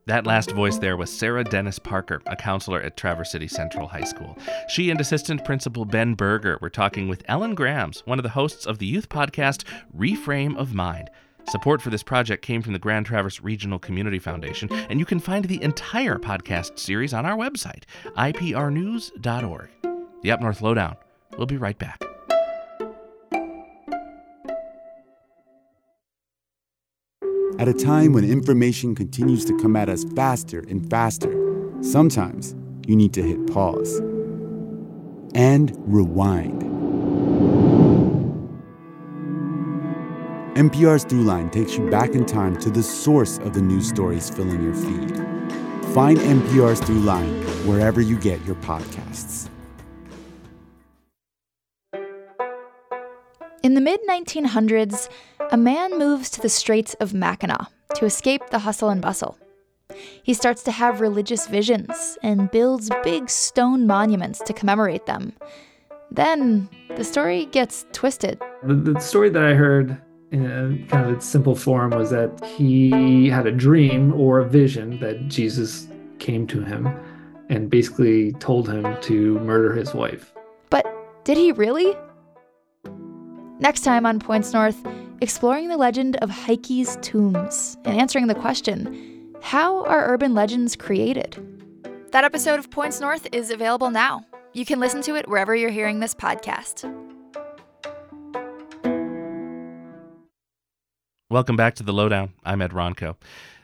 That 0.05 0.25
last 0.25 0.51
voice 0.51 0.77
there 0.77 0.95
was 0.95 1.11
Sarah 1.11 1.43
Dennis 1.43 1.79
Parker, 1.79 2.21
a 2.27 2.35
counselor 2.35 2.81
at 2.81 2.95
Traverse 2.95 3.31
City 3.31 3.47
Central 3.47 3.87
High 3.87 4.05
School. 4.05 4.37
She 4.69 4.89
and 4.89 5.01
Assistant 5.01 5.43
Principal 5.43 5.83
Ben 5.83 6.13
Berger 6.13 6.57
were 6.61 6.69
talking 6.69 7.09
with 7.09 7.23
Ellen 7.27 7.55
Grams, 7.55 8.03
one 8.05 8.19
of 8.19 8.23
the 8.23 8.29
hosts 8.29 8.65
of 8.65 8.77
the 8.77 8.85
youth 8.85 9.09
podcast 9.09 9.65
Reframe 9.97 10.55
of 10.55 10.73
Mind. 10.73 11.09
Support 11.49 11.81
for 11.81 11.89
this 11.89 12.03
project 12.03 12.43
came 12.43 12.61
from 12.61 12.73
the 12.73 12.79
Grand 12.79 13.05
Traverse 13.05 13.41
Regional 13.41 13.79
Community 13.79 14.19
Foundation, 14.19 14.69
and 14.89 14.99
you 14.99 15.05
can 15.05 15.19
find 15.19 15.45
the 15.45 15.61
entire 15.63 16.17
podcast 16.17 16.77
series 16.77 17.13
on 17.13 17.25
our 17.25 17.37
website, 17.37 17.83
iprnews.org. 18.17 19.69
The 20.23 20.31
Up 20.31 20.41
North 20.41 20.61
Lowdown. 20.61 20.97
We'll 21.37 21.47
be 21.47 21.57
right 21.57 21.77
back. 21.77 22.01
At 27.59 27.67
a 27.67 27.73
time 27.73 28.13
when 28.13 28.29
information 28.29 28.93
continues 28.93 29.45
to 29.45 29.57
come 29.57 29.75
at 29.75 29.89
us 29.89 30.03
faster 30.15 30.59
and 30.67 30.87
faster, 30.89 31.33
sometimes 31.81 32.55
you 32.85 32.95
need 32.95 33.13
to 33.13 33.23
hit 33.23 33.47
pause 33.47 33.99
and 35.33 35.73
rewind. 35.77 36.76
NPR's 40.57 41.05
Throughline 41.05 41.51
takes 41.51 41.77
you 41.77 41.87
back 41.87 42.15
in 42.15 42.25
time 42.25 42.57
to 42.61 42.71
the 42.71 42.81
source 42.81 43.37
of 43.37 43.53
the 43.53 43.61
news 43.61 43.87
stories 43.87 44.27
filling 44.27 44.63
your 44.63 44.73
feed. 44.73 45.15
Find 45.93 46.17
NPR's 46.17 46.81
Throughline 46.81 47.43
wherever 47.67 48.01
you 48.01 48.17
get 48.17 48.43
your 48.43 48.55
podcasts. 48.55 49.49
In 53.61 53.75
the 53.75 53.81
mid 53.81 53.99
1900s, 54.09 55.09
a 55.51 55.57
man 55.57 55.95
moves 55.99 56.31
to 56.31 56.41
the 56.41 56.49
Straits 56.49 56.95
of 56.95 57.13
Mackinac 57.13 57.67
to 57.93 58.05
escape 58.05 58.49
the 58.49 58.57
hustle 58.57 58.89
and 58.89 58.99
bustle. 58.99 59.37
He 60.23 60.33
starts 60.33 60.63
to 60.63 60.71
have 60.71 61.01
religious 61.01 61.45
visions 61.45 62.17
and 62.23 62.49
builds 62.49 62.89
big 63.03 63.29
stone 63.29 63.85
monuments 63.85 64.39
to 64.39 64.53
commemorate 64.53 65.05
them. 65.05 65.33
Then 66.09 66.67
the 66.95 67.03
story 67.03 67.45
gets 67.45 67.85
twisted. 67.93 68.41
The, 68.63 68.73
the 68.73 68.99
story 68.99 69.29
that 69.29 69.43
I 69.43 69.53
heard 69.53 70.01
in 70.31 70.85
kind 70.89 71.05
of 71.05 71.15
its 71.15 71.25
simple 71.25 71.55
form 71.55 71.91
was 71.91 72.09
that 72.09 72.43
he 72.43 73.29
had 73.29 73.47
a 73.47 73.51
dream 73.51 74.13
or 74.13 74.39
a 74.39 74.45
vision 74.45 74.99
that 74.99 75.27
Jesus 75.27 75.87
came 76.19 76.45
to 76.47 76.61
him 76.61 76.87
and 77.49 77.69
basically 77.69 78.33
told 78.33 78.67
him 78.67 78.99
to 79.01 79.39
murder 79.39 79.73
his 79.73 79.93
wife. 79.93 80.33
But 80.69 80.85
did 81.23 81.37
he 81.37 81.51
really? 81.51 81.95
Next 83.59 83.81
time 83.81 84.05
on 84.05 84.19
Points 84.19 84.53
North, 84.53 84.77
exploring 85.21 85.69
the 85.69 85.77
legend 85.77 86.17
of 86.17 86.29
Heike's 86.29 86.97
tombs 87.01 87.77
and 87.85 87.99
answering 87.99 88.27
the 88.27 88.35
question 88.35 89.13
how 89.41 89.85
are 89.85 90.11
urban 90.11 90.33
legends 90.33 90.75
created? 90.75 91.37
That 92.11 92.23
episode 92.23 92.59
of 92.59 92.69
Points 92.71 92.99
North 92.99 93.27
is 93.31 93.51
available 93.51 93.91
now. 93.91 94.25
You 94.53 94.65
can 94.65 94.79
listen 94.79 95.01
to 95.03 95.15
it 95.15 95.29
wherever 95.29 95.55
you're 95.55 95.69
hearing 95.69 95.99
this 95.99 96.15
podcast. 96.15 97.06
Welcome 101.29 101.57
back 101.57 101.75
to 101.75 101.83
the 101.83 101.91
Lowdown. 101.91 102.31
I'm 102.45 102.61
Ed 102.61 102.71
Ronco. 102.71 103.17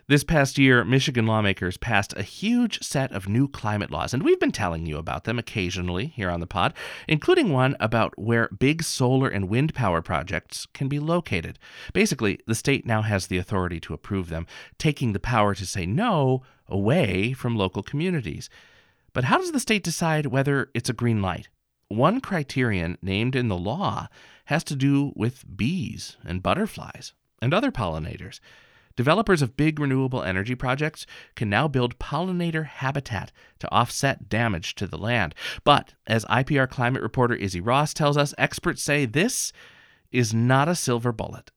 This 0.08 0.26
past 0.26 0.58
year, 0.58 0.84
Michigan 0.84 1.26
lawmakers 1.26 1.78
passed 1.78 2.14
a 2.18 2.22
huge 2.22 2.84
set 2.84 3.14
of 3.14 3.30
new 3.30 3.48
climate 3.48 3.90
laws, 3.90 4.14
and 4.14 4.22
we've 4.22 4.40
been 4.42 4.52
telling 4.52 4.86
you 4.86 4.98
about 4.98 5.24
them 5.24 5.40
occasionally 5.40 6.08
here 6.08 6.30
on 6.30 6.42
the 6.42 6.46
pod, 6.46 6.74
including 7.08 7.54
one 7.54 7.78
about 7.80 8.20
where 8.20 8.50
big 8.50 8.84
solar 8.84 9.30
and 9.30 9.48
wind 9.48 9.74
power 9.74 10.02
projects 10.02 10.68
can 10.74 10.90
be 10.90 11.00
located. 11.00 11.58
Basically, 11.94 12.38
the 12.46 12.54
state 12.54 12.86
now 12.86 13.02
has 13.02 13.28
the 13.28 13.38
authority 13.38 13.80
to 13.80 13.94
approve 13.94 14.28
them, 14.28 14.46
taking 14.78 15.14
the 15.14 15.20
power 15.22 15.56
to 15.56 15.66
say 15.66 15.86
no 15.86 16.42
away 16.68 17.32
from 17.32 17.56
local 17.56 17.82
communities. 17.82 18.50
But 19.14 19.24
how 19.24 19.38
does 19.38 19.54
the 19.54 19.60
state 19.62 19.86
decide 19.86 20.26
whether 20.26 20.70
it's 20.74 20.90
a 20.90 20.94
green 20.94 21.22
light? 21.22 21.48
One 21.88 22.20
criterion 22.20 22.98
named 23.02 23.38
in 23.38 23.48
the 23.48 23.56
law 23.56 24.10
has 24.48 24.66
to 24.66 24.76
do 24.76 25.14
with 25.16 25.46
bees 25.56 26.18
and 26.26 26.44
butterflies 26.44 27.14
and 27.44 27.54
other 27.54 27.72
pollinators. 27.72 28.40
Developers 28.96 29.42
of 29.42 29.58
big 29.58 29.80
renewable 29.80 30.24
energy 30.24 30.56
projects 30.56 31.06
can 31.36 31.50
now 31.50 31.68
build 31.68 32.00
pollinator 32.00 32.66
habitat 32.66 33.32
to 33.60 33.70
offset 33.72 34.30
damage 34.30 34.76
to 34.76 34.88
the 34.88 34.98
land. 34.98 35.36
But 35.64 35.94
as 36.08 36.26
IPR 36.26 36.70
climate 36.70 37.02
reporter 37.02 37.36
Izzy 37.36 37.60
Ross 37.60 37.94
tells 37.94 38.18
us, 38.18 38.34
experts 38.38 38.82
say 38.82 39.06
this 39.06 39.52
is 40.12 40.34
not 40.34 40.70
a 40.70 40.76
silver 40.76 41.12
bullet. 41.12 41.52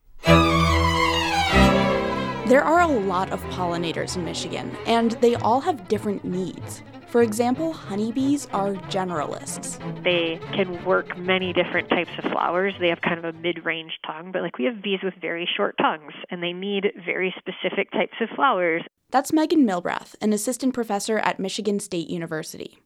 There 2.47 2.65
are 2.65 2.81
a 2.81 2.87
lot 2.87 3.31
of 3.31 3.43
pollinators 3.45 4.17
in 4.17 4.25
Michigan, 4.25 4.77
and 4.87 5.13
they 5.21 5.35
all 5.37 5.61
have 5.61 5.89
different 5.89 6.25
needs. 6.25 6.83
For 7.17 7.23
example, 7.23 7.73
honeybees 7.73 8.47
are 8.53 8.75
generalists. 8.91 9.79
They 10.05 10.39
can 10.53 10.85
work 10.85 11.17
many 11.17 11.55
different 11.55 11.89
types 11.89 12.11
of 12.19 12.31
flowers. 12.31 12.75
They 12.79 12.91
have 12.91 13.01
kind 13.01 13.17
of 13.17 13.25
a 13.25 13.33
mid 13.39 13.65
range 13.65 13.99
tongue, 14.07 14.33
but 14.33 14.43
like 14.43 14.59
we 14.59 14.67
have 14.67 14.83
bees 14.83 15.01
with 15.03 15.15
very 15.19 15.49
short 15.57 15.79
tongues, 15.79 16.13
and 16.29 16.43
they 16.43 16.53
need 16.53 16.93
very 17.07 17.35
specific 17.39 17.91
types 17.93 18.13
of 18.21 18.29
flowers. 18.37 18.83
That's 19.13 19.31
Meghan 19.31 19.65
Milbrath, 19.65 20.15
an 20.21 20.35
assistant 20.35 20.75
professor 20.75 21.17
at 21.17 21.41
Michigan 21.41 21.81
State 21.81 22.11
University. 22.11 22.81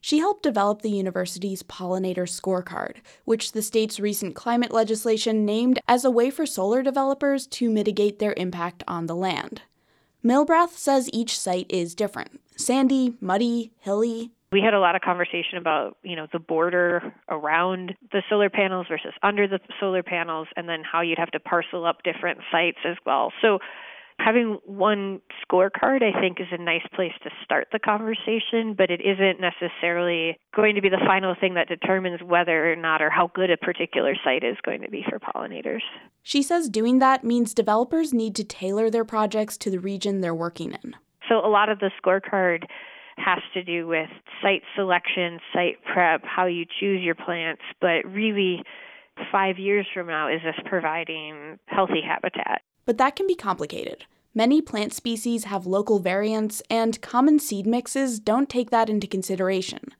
She 0.00 0.18
helped 0.18 0.42
develop 0.42 0.82
the 0.82 0.90
university's 0.90 1.62
pollinator 1.62 2.26
scorecard, 2.26 2.96
which 3.24 3.52
the 3.52 3.62
state's 3.62 4.00
recent 4.00 4.34
climate 4.34 4.72
legislation 4.72 5.44
named 5.44 5.78
as 5.86 6.04
a 6.04 6.10
way 6.10 6.30
for 6.30 6.44
solar 6.44 6.82
developers 6.82 7.46
to 7.46 7.70
mitigate 7.70 8.18
their 8.18 8.34
impact 8.36 8.82
on 8.88 9.06
the 9.06 9.14
land. 9.14 9.62
Milbrath 10.26 10.70
says 10.70 11.08
each 11.12 11.38
site 11.38 11.66
is 11.70 11.94
different 11.94 12.40
sandy, 12.56 13.14
muddy, 13.20 13.70
hilly. 13.78 14.32
We 14.50 14.60
had 14.60 14.74
a 14.74 14.80
lot 14.80 14.96
of 14.96 15.02
conversation 15.02 15.58
about, 15.58 15.98
you 16.02 16.16
know, 16.16 16.26
the 16.32 16.38
border 16.38 17.14
around 17.28 17.94
the 18.10 18.22
solar 18.28 18.50
panels 18.50 18.86
versus 18.88 19.12
under 19.22 19.46
the 19.46 19.60
solar 19.78 20.02
panels 20.02 20.48
and 20.56 20.68
then 20.68 20.82
how 20.82 21.00
you'd 21.00 21.18
have 21.18 21.30
to 21.32 21.40
parcel 21.40 21.84
up 21.84 22.02
different 22.02 22.40
sites 22.50 22.78
as 22.84 22.96
well. 23.04 23.32
So 23.40 23.58
having 24.18 24.58
one 24.64 25.20
scorecard 25.44 26.02
I 26.02 26.18
think 26.20 26.40
is 26.40 26.46
a 26.50 26.62
nice 26.62 26.86
place 26.94 27.12
to 27.22 27.30
start 27.44 27.68
the 27.72 27.78
conversation, 27.78 28.74
but 28.76 28.90
it 28.90 29.00
isn't 29.00 29.40
necessarily 29.40 30.38
going 30.54 30.74
to 30.74 30.80
be 30.80 30.88
the 30.88 31.02
final 31.06 31.34
thing 31.38 31.54
that 31.54 31.68
determines 31.68 32.20
whether 32.22 32.72
or 32.72 32.76
not 32.76 33.02
or 33.02 33.10
how 33.10 33.30
good 33.34 33.50
a 33.50 33.56
particular 33.56 34.14
site 34.24 34.42
is 34.42 34.56
going 34.64 34.82
to 34.82 34.90
be 34.90 35.04
for 35.08 35.18
pollinators. 35.18 35.82
She 36.22 36.42
says 36.42 36.68
doing 36.68 36.98
that 36.98 37.24
means 37.24 37.54
developers 37.54 38.12
need 38.12 38.34
to 38.36 38.44
tailor 38.44 38.90
their 38.90 39.04
projects 39.04 39.56
to 39.58 39.70
the 39.70 39.78
region 39.78 40.20
they're 40.20 40.34
working 40.34 40.72
in. 40.82 40.96
So 41.28 41.44
a 41.44 41.48
lot 41.48 41.68
of 41.68 41.78
the 41.78 41.90
scorecard 42.02 42.64
has 43.16 43.42
to 43.54 43.64
do 43.64 43.86
with 43.86 44.08
site 44.42 44.62
selection, 44.74 45.38
site 45.52 45.76
prep, 45.92 46.22
how 46.24 46.46
you 46.46 46.64
choose 46.80 47.02
your 47.02 47.14
plants, 47.14 47.62
but 47.80 48.04
really 48.04 48.62
five 49.32 49.58
years 49.58 49.86
from 49.92 50.08
now, 50.08 50.28
is 50.28 50.40
this 50.44 50.54
providing 50.66 51.58
healthy 51.66 52.02
habitat? 52.06 52.62
But 52.86 52.98
that 52.98 53.16
can 53.16 53.26
be 53.26 53.34
complicated. 53.34 54.04
Many 54.34 54.62
plant 54.62 54.92
species 54.92 55.44
have 55.44 55.66
local 55.66 55.98
variants, 55.98 56.62
and 56.70 57.00
common 57.02 57.38
seed 57.38 57.66
mixes 57.66 58.20
don't 58.20 58.48
take 58.48 58.70
that 58.70 58.88
into 58.88 59.06
consideration. 59.06 59.94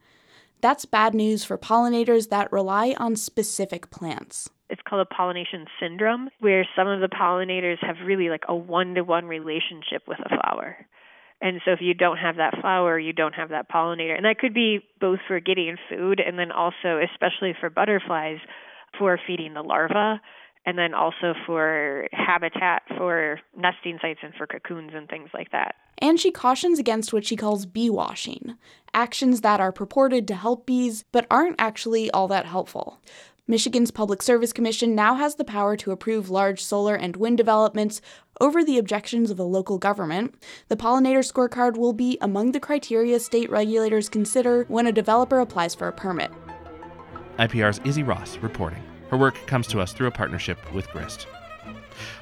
That's 0.61 0.85
bad 0.85 1.15
news 1.15 1.45
for 1.45 1.59
pollinators 1.59 2.29
that 2.31 2.53
rely 2.53 2.95
on 2.99 3.17
specific 3.17 3.91
plants. 3.91 4.51
It's 4.69 4.83
called 4.89 5.07
a 5.11 5.15
pollination 5.15 5.67
syndrome, 5.81 6.29
where 6.41 6.67
some 6.77 6.89
of 6.89 7.01
the 7.01 7.09
pollinators 7.09 7.79
have 7.81 7.97
really 8.05 8.29
like 8.29 8.45
a 8.49 8.55
one 8.55 8.95
to 8.95 9.03
one 9.03 9.27
relationship 9.27 10.03
with 10.07 10.19
a 10.19 10.29
flower. 10.29 10.77
And 11.41 11.61
so 11.65 11.73
if 11.73 11.81
you 11.81 11.95
don't 11.95 12.17
have 12.17 12.37
that 12.37 12.59
flower, 12.61 12.99
you 12.99 13.13
don't 13.13 13.35
have 13.35 13.51
that 13.51 13.71
pollinator. 13.71 14.17
And 14.17 14.25
that 14.25 14.39
could 14.39 14.55
be 14.55 14.81
both 15.01 15.19
for 15.27 15.39
getting 15.39 15.77
food 15.89 16.21
and 16.21 16.39
then 16.39 16.51
also, 16.51 17.01
especially 17.13 17.55
for 17.59 17.69
butterflies, 17.71 18.39
for 18.99 19.19
feeding 19.27 19.55
the 19.55 19.63
larva 19.63 20.21
and 20.67 20.77
then 20.77 20.93
also 20.93 21.33
for 21.47 22.09
habitat 22.13 22.83
for 22.99 23.41
nesting 23.57 23.99
sites 24.03 24.21
and 24.23 24.35
for 24.35 24.47
cocoons 24.47 24.91
and 24.95 25.09
things 25.09 25.31
like 25.33 25.53
that. 25.53 25.77
And 25.99 26.21
she 26.21 26.31
cautions 26.31 26.79
against 26.79 27.13
what 27.13 27.25
she 27.25 27.37
calls 27.37 27.65
bee 27.65 27.89
washing 27.89 28.57
actions 28.93 29.43
that 29.43 29.61
are 29.61 29.73
purported 29.73 30.27
to 30.27 30.35
help 30.35 30.67
bees 30.67 31.05
but 31.13 31.27
aren't 31.31 31.57
actually 31.59 32.11
all 32.11 32.27
that 32.29 32.47
helpful. 32.47 33.01
Michigan's 33.49 33.93
Public 33.93 34.23
Service 34.23 34.53
Commission 34.53 34.97
now 34.97 35.15
has 35.15 35.37
the 35.37 35.45
power 35.45 35.77
to 35.77 35.93
approve 35.93 36.31
large 36.31 36.61
solar 36.61 36.97
and 36.97 37.15
wind 37.15 37.37
developments 37.37 38.01
over 38.41 38.65
the 38.65 38.77
objections 38.77 39.31
of 39.31 39.39
a 39.39 39.45
local 39.45 39.79
government. 39.79 40.35
The 40.67 40.77
pollinator 40.77 41.21
scorecard 41.21 41.77
will 41.77 41.93
be 41.93 42.19
among 42.21 42.53
the 42.53 42.59
criteria 42.59 43.21
state 43.21 43.49
regulators 43.49 44.09
consider 44.09 44.65
when 44.65 44.89
a 44.89 44.93
developer 44.93 45.39
applies 45.39 45.77
for 45.77 45.87
a 45.87 45.93
permit. 45.93 46.33
IPR's 47.39 47.81
Izzy 47.85 48.03
Ross 48.03 48.39
reporting. 48.39 48.83
Her 49.11 49.17
work 49.17 49.35
comes 49.47 49.67
to 49.69 49.81
us 49.81 49.93
through 49.93 50.09
a 50.09 50.13
partnership 50.13 50.59
with 50.73 50.89
Grist. 50.91 51.27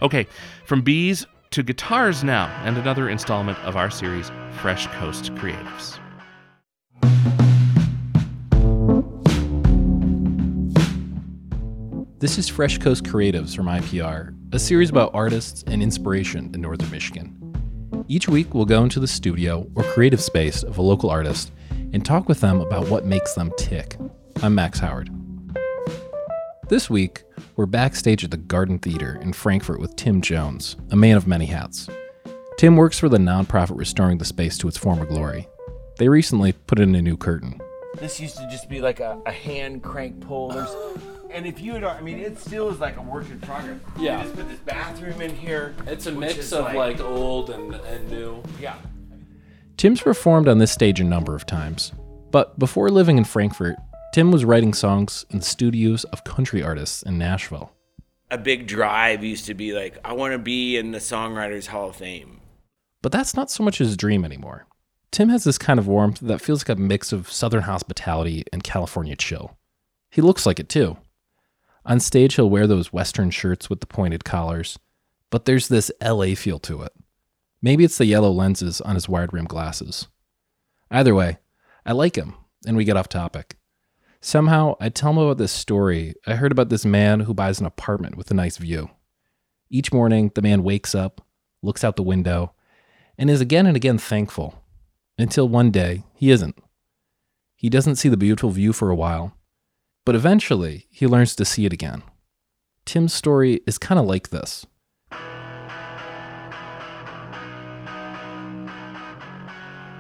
Okay, 0.03 0.27
from 0.67 0.83
bees 0.83 1.27
to 1.51 1.63
guitars 1.63 2.25
now, 2.25 2.47
and 2.65 2.77
another 2.77 3.09
installment 3.09 3.59
of 3.61 3.77
our 3.77 3.91
series, 3.91 4.31
Fresh 4.53 4.89
Coast 4.89 5.33
Creatives. 5.35 5.99
This 12.19 12.39
is 12.39 12.49
Fresh 12.49 12.79
Coast 12.79 13.05
Creatives 13.05 13.55
from 13.55 13.67
IPR, 13.67 14.35
a 14.53 14.59
series 14.59 14.91
about 14.91 15.15
artists 15.15 15.63
and 15.67 15.83
inspiration 15.83 16.51
in 16.55 16.61
northern 16.61 16.91
Michigan. 16.91 17.41
Each 18.09 18.29
week, 18.29 18.53
we'll 18.53 18.65
go 18.65 18.83
into 18.83 19.01
the 19.01 19.07
studio 19.07 19.67
or 19.75 19.85
creative 19.85 20.21
space 20.21 20.63
of 20.63 20.79
a 20.79 20.83
local 20.83 21.09
artist 21.09 21.53
and 21.93 22.05
talk 22.05 22.29
with 22.29 22.41
them 22.41 22.61
about 22.61 22.89
what 22.89 23.07
makes 23.07 23.35
them 23.35 23.53
tick. 23.57 23.97
I'm 24.43 24.55
Max 24.55 24.79
Howard. 24.81 25.09
This 26.69 26.89
week, 26.89 27.25
we're 27.57 27.67
backstage 27.67 28.25
at 28.25 28.31
the 28.31 28.39
Garden 28.39 28.79
Theater 28.79 29.19
in 29.21 29.35
Frankfort 29.35 29.81
with 29.81 29.97
Tim 29.97 30.23
Jones, 30.23 30.77
a 30.91 30.97
man 30.97 31.19
of 31.19 31.27
many 31.27 31.45
hats. 31.45 31.91
Tim 32.57 32.77
works 32.77 32.99
for 32.99 33.11
the 33.11 33.19
nonprofit 33.19 33.77
restoring 33.77 34.17
the 34.17 34.25
space 34.25 34.57
to 34.59 34.69
its 34.69 34.79
former 34.79 35.05
glory. 35.05 35.47
They 35.99 36.09
recently 36.09 36.53
put 36.53 36.81
in 36.81 36.95
a 36.95 37.03
new 37.03 37.19
curtain. 37.19 37.61
This 37.99 38.19
used 38.19 38.39
to 38.39 38.49
just 38.51 38.71
be 38.71 38.81
like 38.81 39.01
a, 39.01 39.21
a 39.27 39.31
hand 39.31 39.83
crank 39.83 40.21
pull. 40.21 40.49
There's 40.49 40.75
and 41.31 41.47
if 41.47 41.61
you 41.61 41.75
had, 41.75 41.85
I 41.85 42.01
mean, 42.01 42.19
it 42.19 42.39
still 42.39 42.71
is 42.71 42.81
like 42.81 42.97
a 42.97 43.03
work 43.03 43.29
in 43.29 43.41
progress. 43.41 43.81
Yeah. 43.99 44.19
You 44.19 44.25
just 44.25 44.37
put 44.37 44.49
this 44.49 44.61
bathroom 44.61 45.21
in 45.21 45.37
here. 45.37 45.75
It's 45.87 46.07
a 46.07 46.13
mix 46.13 46.39
is 46.39 46.53
of 46.55 46.73
like, 46.75 46.99
old 47.01 47.51
and, 47.51 47.75
and 47.75 48.11
new. 48.11 48.43
Yeah. 48.59 48.77
Tim's 49.77 50.01
performed 50.01 50.49
on 50.49 50.59
this 50.59 50.73
stage 50.73 50.99
a 50.99 51.05
number 51.05 51.35
of 51.35 51.45
times, 51.45 51.93
but 52.31 52.59
before 52.59 52.89
living 52.89 53.19
in 53.19 53.25
Frankfort, 53.25 53.77
Tim 54.15 54.31
was 54.31 54.45
writing 54.45 54.73
songs 54.75 55.27
in 55.31 55.41
the 55.41 55.45
studios 55.45 56.05
of 56.05 56.23
country 56.23 56.63
artists 56.63 57.03
in 57.03 57.19
Nashville. 57.19 57.73
A 58.31 58.39
big 58.39 58.69
drive 58.69 59.25
used 59.25 59.47
to 59.47 59.55
be 59.55 59.73
like, 59.73 59.99
I 60.05 60.13
want 60.13 60.31
to 60.35 60.39
be 60.39 60.77
in 60.77 60.93
the 60.93 60.99
Songwriters 60.99 61.67
Hall 61.67 61.89
of 61.89 61.97
Fame. 61.97 62.41
But 63.03 63.11
that's 63.11 63.35
not 63.35 63.51
so 63.51 63.65
much 63.65 63.79
his 63.79 63.97
dream 63.97 64.25
anymore. 64.25 64.69
Tim 65.11 65.31
has 65.31 65.43
this 65.43 65.59
kind 65.59 65.81
of 65.81 65.89
warmth 65.89 66.21
that 66.21 66.41
feels 66.41 66.61
like 66.61 66.79
a 66.79 66.81
mix 66.81 67.13
of 67.13 67.29
Southern 67.29 67.63
hospitality 67.63 68.45
and 68.53 68.63
California 68.63 69.17
chill. 69.17 69.59
He 70.13 70.23
looks 70.23 70.47
like 70.47 70.61
it 70.61 70.69
too. 70.69 70.97
On 71.85 71.99
stage, 71.99 72.37
he'll 72.37 72.49
wear 72.49 72.69
those 72.69 72.93
Western 72.93 73.31
shirts 73.31 73.69
with 73.69 73.81
the 73.81 73.89
pointed 73.89 74.25
collars, 74.25 74.79
but 75.29 75.45
there's 75.45 75.67
this 75.67 75.91
LA 76.01 76.37
feel 76.37 76.61
to 76.61 76.83
it. 76.83 76.93
Maybe 77.61 77.83
it's 77.83 77.99
the 77.99 78.07
yellow 78.07 78.31
lenses 78.31 78.81
on 78.81 78.95
his 78.95 79.09
wide 79.09 79.33
rim 79.33 79.47
glasses. 79.47 80.07
Either 80.89 81.17
way, 81.17 81.39
I 81.85 81.91
like 81.91 82.15
him, 82.15 82.35
and 82.65 82.77
we 82.77 82.85
get 82.85 82.97
off 82.97 83.09
topic. 83.09 83.57
Somehow, 84.27 84.75
I 84.81 84.89
tell 84.89 85.11
him 85.11 85.19
about 85.19 85.37
this 85.37 85.53
story 85.53 86.15
I 86.27 86.37
heard 86.37 86.51
about 86.51 86.71
this 86.71 86.87
man 86.87 87.21
who 87.21 87.35
buys 87.35 87.61
an 87.61 87.67
apartment 87.67 88.17
with 88.17 88.31
a 88.31 88.35
nice 88.35 88.57
view. 88.57 88.89
Each 89.69 89.93
morning, 89.93 90.33
the 90.35 90.41
man 90.41 90.63
wakes 90.63 90.95
up, 90.95 91.21
looks 91.63 91.85
out 91.85 91.97
the 91.97 92.03
window, 92.03 92.55
and 93.19 93.29
is 93.29 93.43
again 93.43 93.67
and 93.67 93.77
again 93.77 93.99
thankful. 93.99 94.65
Until 95.19 95.47
one 95.47 95.71
day, 95.71 96.05
he 96.15 96.31
isn't. 96.31 96.57
He 97.55 97.69
doesn't 97.69 97.97
see 97.97 98.09
the 98.09 98.17
beautiful 98.17 98.49
view 98.49 98.73
for 98.73 98.89
a 98.89 98.95
while, 98.95 99.37
but 100.07 100.15
eventually, 100.15 100.87
he 100.89 101.07
learns 101.07 101.37
to 101.37 101.45
see 101.45 101.67
it 101.67 101.75
again. 101.75 102.03
Tim's 102.87 103.13
story 103.13 103.61
is 103.67 103.77
kind 103.77 104.01
of 104.01 104.07
like 104.07 104.31
this. 104.31 104.65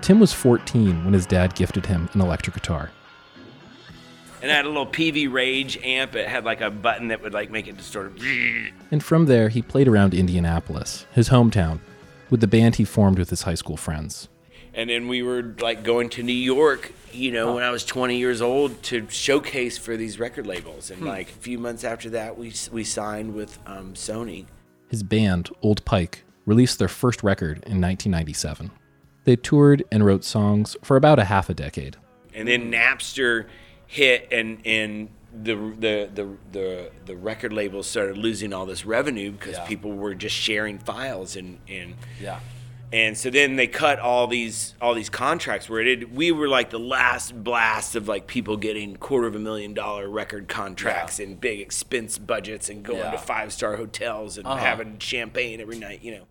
Tim 0.01 0.19
was 0.19 0.33
14 0.33 1.05
when 1.05 1.13
his 1.13 1.27
dad 1.27 1.55
gifted 1.55 1.85
him 1.85 2.09
an 2.15 2.23
electric 2.23 2.55
guitar. 2.55 2.91
And 4.45 4.53
I 4.53 4.57
had 4.57 4.67
a 4.67 4.69
little 4.69 4.85
Peavey 4.87 5.27
Rage 5.27 5.79
amp. 5.83 6.15
It 6.15 6.29
had 6.29 6.45
like 6.45 6.61
a 6.61 6.71
button 6.71 7.09
that 7.09 7.23
would 7.23 7.33
like 7.33 7.51
make 7.51 7.67
it 7.67 7.79
just 7.79 7.91
sort 7.91 8.09
of. 8.09 8.23
And 8.91 9.03
from 9.03 9.25
there, 9.25 9.49
he 9.49 9.63
played 9.63 9.89
around 9.89 10.13
Indianapolis, 10.13 11.07
his 11.13 11.31
hometown, 11.31 11.79
with 12.29 12.43
the 12.43 12.47
band 12.47 12.77
he 12.77 12.85
formed 12.85 13.19
with 13.19 13.31
his 13.31 13.41
high 13.45 13.55
school 13.55 13.79
friends. 13.79 14.29
And 14.75 14.91
then 14.91 15.09
we 15.09 15.23
were 15.23 15.55
like 15.61 15.83
going 15.83 16.11
to 16.11 16.23
New 16.23 16.35
York, 16.35 16.93
you 17.11 17.33
know, 17.33 17.55
when 17.55 17.63
I 17.63 17.71
was 17.71 17.87
20 17.87 18.19
years 18.19 18.43
old 18.43 18.83
to 18.83 19.09
showcase 19.09 19.79
for 19.79 19.97
these 19.97 20.21
record 20.21 20.47
labels. 20.47 20.91
And 20.91 21.01
Hmm. 21.01 21.07
like 21.07 21.31
a 21.31 21.33
few 21.33 21.59
months 21.59 21.83
after 21.83 22.11
that, 22.11 22.37
we 22.37 22.53
we 22.71 22.85
signed 22.85 23.33
with 23.33 23.59
um, 23.65 23.95
Sony. 23.95 24.45
His 24.91 25.03
band, 25.03 25.49
Old 25.63 25.83
Pike, 25.87 26.23
released 26.45 26.79
their 26.79 26.89
first 26.89 27.23
record 27.23 27.57
in 27.65 27.81
1997. 27.81 28.71
They 29.25 29.37
toured 29.37 29.85
and 29.91 30.05
wrote 30.05 30.23
songs 30.23 30.77
for 30.83 30.99
about 30.99 31.19
a 31.19 31.25
half 31.25 31.49
a 31.49 31.55
decade. 31.55 31.97
And 32.35 32.47
then 32.47 32.71
Napster 32.71 33.47
hit, 33.87 34.29
and 34.33 34.59
and 34.67 35.09
the 35.33 35.55
the 35.55 36.11
the 36.15 36.29
the, 36.53 36.91
the 37.07 37.17
record 37.17 37.53
labels 37.53 37.87
started 37.87 38.17
losing 38.17 38.53
all 38.53 38.67
this 38.67 38.85
revenue 38.87 39.33
because 39.33 39.55
Yeah. 39.57 39.67
people 39.67 39.93
were 39.93 40.15
just 40.15 40.35
sharing 40.37 40.79
files 40.79 41.35
and 41.37 41.59
and 41.69 41.95
Yeah. 42.21 42.39
and 42.93 43.19
so 43.19 43.31
then 43.31 43.57
they 43.57 43.67
cut 43.67 43.99
all 43.99 44.29
these 44.29 44.75
all 44.81 44.95
these 44.95 45.09
contracts 45.11 45.69
where 45.69 45.81
it 45.81 46.13
we 46.13 46.31
were 46.31 46.47
like 46.47 46.71
the 46.71 46.79
last 46.79 47.43
blast 47.43 47.97
of 47.97 48.07
like 48.07 48.29
people 48.29 48.57
getting 48.57 48.95
quarter 48.97 49.27
of 49.27 49.35
a 49.35 49.41
million 49.41 49.75
dollar 49.75 50.09
record 50.09 50.47
contracts 50.47 51.19
and 51.19 51.41
big 51.41 51.61
expense 51.61 52.17
budgets 52.17 52.69
and 52.69 52.85
going 52.85 53.01
Yeah. 53.01 53.11
to 53.11 53.19
five 53.19 53.53
star 53.53 53.75
hotels 53.77 54.39
and 54.39 54.47
Uh-huh. 54.47 54.57
having 54.57 54.99
champagne 55.01 55.61
every 55.61 55.79
night 55.81 56.01
you 56.05 56.13
know 56.13 56.27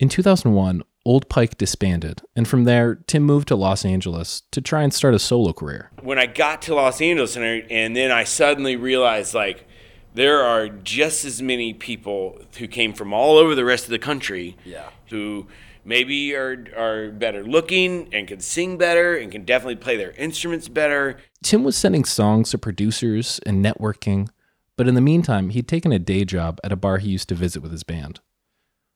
In 0.00 0.08
2001, 0.08 0.82
Old 1.04 1.28
Pike 1.28 1.56
disbanded, 1.56 2.22
and 2.36 2.46
from 2.46 2.64
there, 2.64 2.96
Tim 3.06 3.22
moved 3.22 3.48
to 3.48 3.56
Los 3.56 3.84
Angeles 3.84 4.42
to 4.50 4.60
try 4.60 4.82
and 4.82 4.92
start 4.92 5.14
a 5.14 5.18
solo 5.18 5.52
career. 5.52 5.90
when 6.02 6.18
I 6.18 6.26
got 6.26 6.60
to 6.62 6.74
Los 6.74 7.00
Angeles 7.00 7.34
and, 7.36 7.44
I, 7.44 7.64
and 7.70 7.96
then 7.96 8.10
I 8.10 8.24
suddenly 8.24 8.76
realized 8.76 9.32
like 9.34 9.66
there 10.14 10.42
are 10.42 10.68
just 10.68 11.24
as 11.24 11.40
many 11.40 11.72
people 11.72 12.40
who 12.58 12.66
came 12.66 12.92
from 12.92 13.12
all 13.12 13.36
over 13.38 13.54
the 13.54 13.64
rest 13.64 13.84
of 13.84 13.90
the 13.90 13.98
country 13.98 14.56
Yeah. 14.64 14.88
who 15.10 15.46
maybe 15.84 16.34
are 16.34 16.66
are 16.76 17.10
better 17.10 17.42
looking 17.44 18.08
and 18.12 18.26
can 18.28 18.40
sing 18.40 18.76
better 18.76 19.16
and 19.16 19.30
can 19.32 19.44
definitely 19.44 19.76
play 19.76 19.96
their 19.96 20.10
instruments 20.12 20.68
better. 20.68 21.16
Tim 21.42 21.62
was 21.64 21.76
sending 21.76 22.04
songs 22.04 22.50
to 22.50 22.58
producers 22.58 23.40
and 23.46 23.64
networking, 23.64 24.28
but 24.76 24.88
in 24.88 24.94
the 24.94 25.00
meantime, 25.00 25.50
he'd 25.50 25.68
taken 25.68 25.92
a 25.92 25.98
day 25.98 26.24
job 26.24 26.58
at 26.64 26.72
a 26.72 26.76
bar 26.76 26.98
he 26.98 27.08
used 27.10 27.28
to 27.30 27.34
visit 27.34 27.62
with 27.62 27.72
his 27.72 27.84
band. 27.84 28.20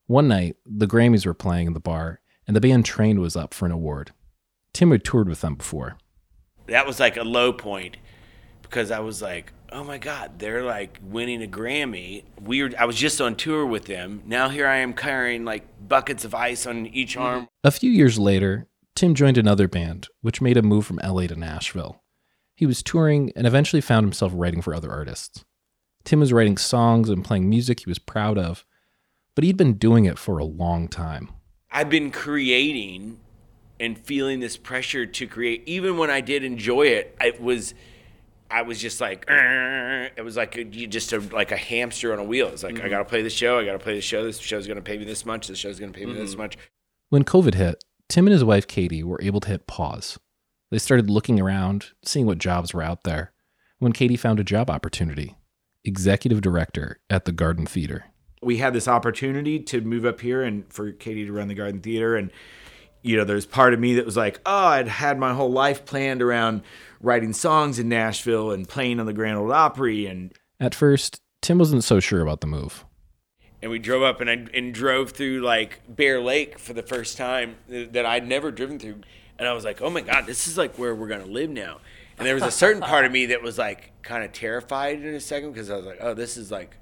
One 0.07 0.29
night, 0.29 0.57
the 0.67 0.87
Grammys 0.87 1.27
were 1.27 1.35
playing 1.35 1.69
in 1.69 1.73
the 1.75 1.81
bar, 1.81 2.21
and 2.47 2.57
the 2.57 2.61
band 2.61 2.85
Train 2.85 3.21
was 3.21 3.37
up 3.37 3.55
for 3.55 3.67
an 3.67 3.73
award. 3.73 4.12
Tim 4.75 4.91
had 4.91 5.05
toured 5.05 5.29
with 5.29 5.41
them 5.41 5.55
before. 5.55 5.99
That 6.67 6.87
was 6.87 7.01
like 7.01 7.17
a 7.17 7.23
low 7.23 7.53
point 7.53 7.97
because 8.62 8.91
I 8.91 9.01
was 9.01 9.21
like, 9.21 9.53
"Oh 9.71 9.85
my 9.85 9.99
god, 9.99 10.38
they're 10.38 10.65
like 10.65 10.99
winning 11.03 11.43
a 11.43 11.47
Grammy." 11.47 12.25
We 12.41 12.62
were 12.62 12.71
I 12.79 12.85
was 12.85 12.97
just 12.97 13.21
on 13.21 13.37
tour 13.37 13.67
with 13.67 13.85
them. 13.85 14.23
Now 14.25 14.49
here 14.49 14.67
I 14.67 14.77
am 14.77 14.95
carrying 14.95 15.45
like 15.45 15.67
buckets 15.87 16.25
of 16.25 16.35
ice 16.35 16.67
on 16.67 16.87
each 16.87 17.12
mm-hmm. 17.12 17.23
arm. 17.23 17.49
A 17.65 17.71
few 17.71 17.91
years 17.91 18.19
later, 18.19 18.69
Tim 18.95 19.15
joined 19.15 19.38
another 19.38 19.69
band, 19.69 20.09
which 20.21 20.41
made 20.41 20.57
him 20.57 20.67
move 20.67 20.87
from 20.87 21.01
LA 21.03 21.27
to 21.27 21.37
Nashville. 21.37 22.03
He 22.55 22.67
was 22.67 22.83
touring 22.83 23.33
and 23.35 23.47
eventually 23.47 23.81
found 23.81 24.05
himself 24.05 24.33
writing 24.35 24.62
for 24.62 24.75
other 24.75 24.91
artists. 24.91 25.45
Tim 26.05 26.21
was 26.21 26.33
writing 26.33 26.57
songs 26.57 27.09
and 27.09 27.25
playing 27.25 27.49
music 27.49 27.81
he 27.81 27.91
was 27.91 27.99
proud 27.99 28.38
of, 28.38 28.65
but 29.35 29.45
he'd 29.45 29.57
been 29.57 29.75
doing 29.75 30.05
it 30.05 30.18
for 30.18 30.38
a 30.38 30.45
long 30.45 30.88
time. 30.88 31.31
I've 31.71 31.88
been 31.88 32.11
creating 32.11 33.18
and 33.81 33.99
feeling 33.99 34.40
this 34.40 34.57
pressure 34.57 35.07
to 35.07 35.27
create. 35.27 35.62
Even 35.66 35.97
when 35.97 36.11
I 36.11 36.21
did 36.21 36.45
enjoy 36.45 36.88
it, 36.88 37.16
it 37.21 37.40
was, 37.40 37.75
I 38.51 38.62
was 38.62 38.79
just 38.79 39.01
like, 39.01 39.25
"Arr." 39.29 40.11
it 40.16 40.23
was 40.23 40.37
like 40.37 40.57
a, 40.57 40.64
you 40.64 40.87
just 40.87 41.12
a, 41.12 41.21
like 41.21 41.53
a 41.53 41.57
hamster 41.57 42.12
on 42.12 42.18
a 42.18 42.25
wheel. 42.25 42.49
It's 42.49 42.62
like 42.62 42.75
I 42.75 42.81
mm-hmm. 42.81 42.90
gotta 42.90 43.05
play 43.05 43.23
the 43.23 43.31
show. 43.31 43.59
I 43.59 43.64
gotta 43.64 43.79
play 43.79 43.95
the 43.95 44.01
show. 44.01 44.25
This 44.25 44.38
show's 44.38 44.66
gonna 44.66 44.83
pay 44.83 44.99
me 44.99 45.05
this 45.05 45.25
much. 45.25 45.49
This 45.49 45.59
show's 45.59 45.81
gonna 45.81 45.92
pay 45.92 46.07
me 46.07 46.14
this 46.14 46.33
mm-hmm. 46.33 46.42
much. 46.42 46.59
When 47.09 47.25
COVID 47.25 47.55
hit, 47.55 47.83
Tim 48.09 48.27
and 48.27 48.33
his 48.33 48.45
wife 48.45 48.66
Katie 48.66 49.03
were 49.03 49.21
able 49.23 49.40
to 49.40 49.49
hit 49.49 49.66
pause. 49.66 50.18
They 50.71 50.79
started 50.79 51.11
looking 51.11 51.40
around, 51.40 51.90
seeing 52.05 52.27
what 52.27 52.38
jobs 52.38 52.73
were 52.73 52.83
out 52.83 53.05
there. 53.05 53.33
When 53.79 53.92
Katie 53.92 54.16
found 54.16 54.40
a 54.40 54.45
job 54.45 54.71
opportunity, 54.71 55.37
executive 55.85 56.40
director 56.40 57.01
at 57.11 57.25
the 57.25 57.33
Garden 57.33 57.66
Theater. 57.66 58.12
We 58.42 58.59
had 58.59 58.72
this 58.72 58.88
opportunity 58.88 59.61
to 59.61 59.81
move 59.81 60.05
up 60.05 60.20
here 60.20 60.42
and 60.42 60.70
for 60.72 60.92
Katie 60.92 61.24
to 61.26 61.33
run 61.33 61.48
the 61.48 61.55
Garden 61.55 61.81
Theater. 61.81 62.16
And, 62.16 62.31
you 63.02 63.16
know, 63.16 63.24
there's 63.24 63.46
part 63.46 63.72
of 63.72 63.81
me 63.81 63.94
that 63.94 64.05
was 64.05 64.16
like, 64.16 64.40
oh, 64.44 64.66
I'd 64.66 64.88
had 64.88 65.18
my 65.18 65.33
whole 65.33 65.50
life 65.50 65.85
planned 65.85 66.22
around 66.22 66.62
writing 67.00 67.33
songs 67.33 67.78
in 67.78 67.88
Nashville 67.88 68.50
and 68.50 68.68
playing 68.68 69.00
on 69.00 69.07
the 69.07 69.12
Grand 69.12 69.38
Ole 69.38 69.52
Opry. 69.52 70.07
And 70.07 70.33
At 70.61 70.74
first, 70.74 71.20
Tim 71.40 71.59
wasn't 71.59 71.85
so 71.85 72.00
sure 72.00 72.20
about 72.20 72.40
the 72.40 72.46
move. 72.46 72.85
And 73.62 73.70
we 73.70 73.78
drove 73.78 74.02
up 74.02 74.20
and 74.20 74.28
I 74.28 74.46
and 74.52 74.74
drove 74.74 75.12
through 75.12 75.40
like 75.40 75.83
Bear 75.88 76.20
Lake 76.20 76.59
for 76.59 76.72
the 76.72 76.83
first 76.83 77.16
time 77.16 77.57
that 77.68 78.05
I'd 78.05 78.26
never 78.26 78.50
driven 78.50 78.81
through. 78.81 79.02
And 79.38 79.46
I 79.46 79.52
was 79.52 79.64
like, 79.64 79.81
oh 79.81 79.88
my 79.88 80.00
God, 80.00 80.26
this 80.26 80.48
is 80.48 80.59
like 80.59 80.76
where 80.78 80.94
we're 80.96 81.07
going 81.07 81.24
to 81.24 81.31
live 81.31 81.48
now. 81.48 81.78
And 82.18 82.26
there 82.26 82.35
was 82.35 82.42
a 82.42 82.50
certain 82.50 82.83
part 82.83 83.05
of 83.05 83.12
me 83.12 83.26
that 83.26 83.40
was 83.40 83.59
like 83.59 83.92
kind 84.02 84.24
of 84.24 84.33
terrified 84.33 85.00
in 85.00 85.14
a 85.14 85.20
second 85.20 85.52
because 85.52 85.70
I 85.70 85.76
was 85.76 85.87
like, 85.87 85.98
oh, 86.00 86.12
this 86.12 86.37
is 86.37 86.50
like 86.50 86.76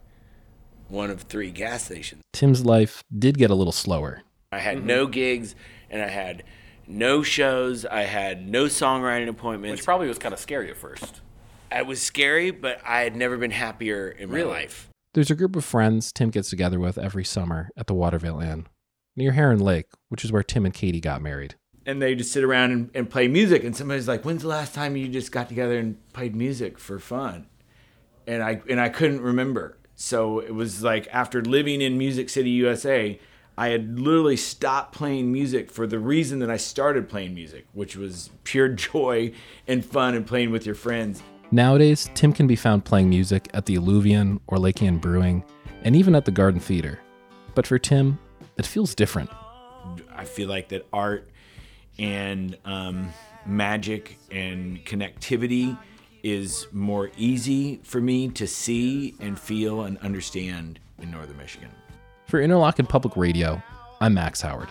one 0.90 1.10
of 1.10 1.22
three 1.22 1.50
gas 1.50 1.84
stations. 1.84 2.22
Tim's 2.32 2.64
life 2.64 3.02
did 3.16 3.38
get 3.38 3.50
a 3.50 3.54
little 3.54 3.72
slower. 3.72 4.22
I 4.52 4.58
had 4.58 4.78
mm-hmm. 4.78 4.86
no 4.86 5.06
gigs 5.06 5.54
and 5.90 6.02
I 6.02 6.08
had 6.08 6.42
no 6.86 7.22
shows. 7.22 7.84
I 7.86 8.02
had 8.02 8.48
no 8.48 8.64
songwriting 8.64 9.28
appointments. 9.28 9.80
Which 9.80 9.84
probably 9.84 10.08
was 10.08 10.18
kind 10.18 10.34
of 10.34 10.40
scary 10.40 10.70
at 10.70 10.76
first. 10.76 11.20
It 11.72 11.86
was 11.86 12.02
scary, 12.02 12.50
but 12.50 12.80
I 12.84 13.02
had 13.02 13.14
never 13.14 13.36
been 13.36 13.52
happier 13.52 14.08
in 14.08 14.28
my 14.28 14.36
Really? 14.36 14.50
life. 14.50 14.88
There's 15.14 15.30
a 15.30 15.36
group 15.36 15.54
of 15.56 15.64
friends 15.64 16.12
Tim 16.12 16.30
gets 16.30 16.50
together 16.50 16.78
with 16.80 16.98
every 16.98 17.24
summer 17.24 17.70
at 17.76 17.86
the 17.86 17.94
Watervale 17.94 18.42
Inn, 18.42 18.66
near 19.16 19.32
Herring 19.32 19.60
Lake, 19.60 19.86
which 20.08 20.24
is 20.24 20.32
where 20.32 20.42
Tim 20.42 20.64
and 20.64 20.74
Katie 20.74 21.00
got 21.00 21.22
married. 21.22 21.54
and 21.86 22.00
they 22.02 22.14
just 22.14 22.30
sit 22.30 22.44
around 22.44 22.70
and, 22.72 22.90
and 22.94 23.08
play 23.10 23.26
music. 23.26 23.64
And 23.64 23.74
somebody's 23.74 24.06
like, 24.06 24.24
"When's 24.24 24.42
the 24.42 24.48
last 24.48 24.74
time 24.74 24.96
you 24.96 25.08
just 25.08 25.32
got 25.32 25.48
together 25.48 25.78
and 25.78 25.96
played 26.12 26.36
music 26.36 26.78
for 26.78 26.98
fun?" 26.98 27.46
And 28.26 28.42
I 28.42 28.60
and 28.68 28.78
I 28.80 28.88
couldn't 28.90 29.22
remember. 29.22 29.78
So 30.02 30.38
it 30.38 30.54
was 30.54 30.82
like 30.82 31.08
after 31.12 31.42
living 31.42 31.82
in 31.82 31.98
Music 31.98 32.30
City, 32.30 32.48
USA, 32.48 33.20
I 33.58 33.68
had 33.68 34.00
literally 34.00 34.38
stopped 34.38 34.94
playing 34.94 35.30
music 35.30 35.70
for 35.70 35.86
the 35.86 35.98
reason 35.98 36.38
that 36.38 36.50
I 36.50 36.56
started 36.56 37.06
playing 37.06 37.34
music, 37.34 37.66
which 37.74 37.96
was 37.96 38.30
pure 38.42 38.68
joy 38.88 39.32
and 39.68 39.84
fun 39.84 40.14
and 40.14 40.26
playing 40.26 40.52
with 40.52 40.64
your 40.64 40.74
friends. 40.74 41.22
Nowadays, 41.50 42.08
Tim 42.14 42.32
can 42.32 42.46
be 42.46 42.56
found 42.56 42.86
playing 42.86 43.10
music 43.10 43.50
at 43.52 43.66
the 43.66 43.76
Alluvion 43.76 44.40
or 44.46 44.58
Lake 44.58 44.82
Ann 44.82 44.96
Brewing, 44.96 45.44
and 45.82 45.94
even 45.94 46.14
at 46.14 46.24
the 46.24 46.30
Garden 46.30 46.60
Theater. 46.60 46.98
But 47.54 47.66
for 47.66 47.78
Tim, 47.78 48.18
it 48.56 48.64
feels 48.64 48.94
different. 48.94 49.28
I 50.16 50.24
feel 50.24 50.48
like 50.48 50.70
that 50.70 50.86
art 50.94 51.28
and 51.98 52.56
um, 52.64 53.12
magic 53.44 54.16
and 54.30 54.82
connectivity 54.86 55.76
is 56.22 56.66
more 56.72 57.10
easy 57.16 57.80
for 57.82 58.00
me 58.00 58.28
to 58.28 58.46
see 58.46 59.14
and 59.20 59.38
feel 59.38 59.82
and 59.82 59.98
understand 59.98 60.80
in 61.00 61.10
northern 61.10 61.36
Michigan. 61.36 61.70
For 62.26 62.40
Interlochen 62.40 62.88
Public 62.88 63.16
Radio, 63.16 63.62
I'm 64.00 64.14
Max 64.14 64.40
Howard. 64.40 64.68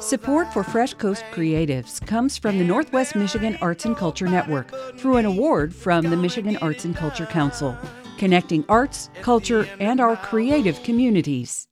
Support 0.00 0.52
for 0.52 0.64
Fresh 0.64 0.94
Coast 0.94 1.24
Creatives 1.32 2.04
comes 2.04 2.38
from 2.38 2.58
the 2.58 2.64
Northwest 2.64 3.14
Michigan 3.14 3.58
Arts 3.60 3.84
and 3.84 3.96
Culture 3.96 4.26
Network 4.26 4.72
through 4.98 5.18
an 5.18 5.26
award 5.26 5.74
from 5.74 6.08
the 6.08 6.16
Michigan 6.16 6.56
Arts 6.58 6.84
and 6.84 6.96
Culture 6.96 7.26
Council, 7.26 7.76
connecting 8.18 8.64
arts, 8.68 9.10
culture, 9.20 9.68
and 9.78 10.00
our 10.00 10.16
creative 10.16 10.82
communities. 10.82 11.68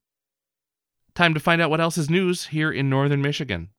Time 1.15 1.35
to 1.35 1.41
find 1.41 1.61
out 1.61 1.71
what 1.71 1.81
else 1.81 1.99
is 1.99 2.09
news 2.09 2.47
here 2.47 2.71
in 2.71 2.89
northern 2.89 3.23
Michigan. 3.23 3.71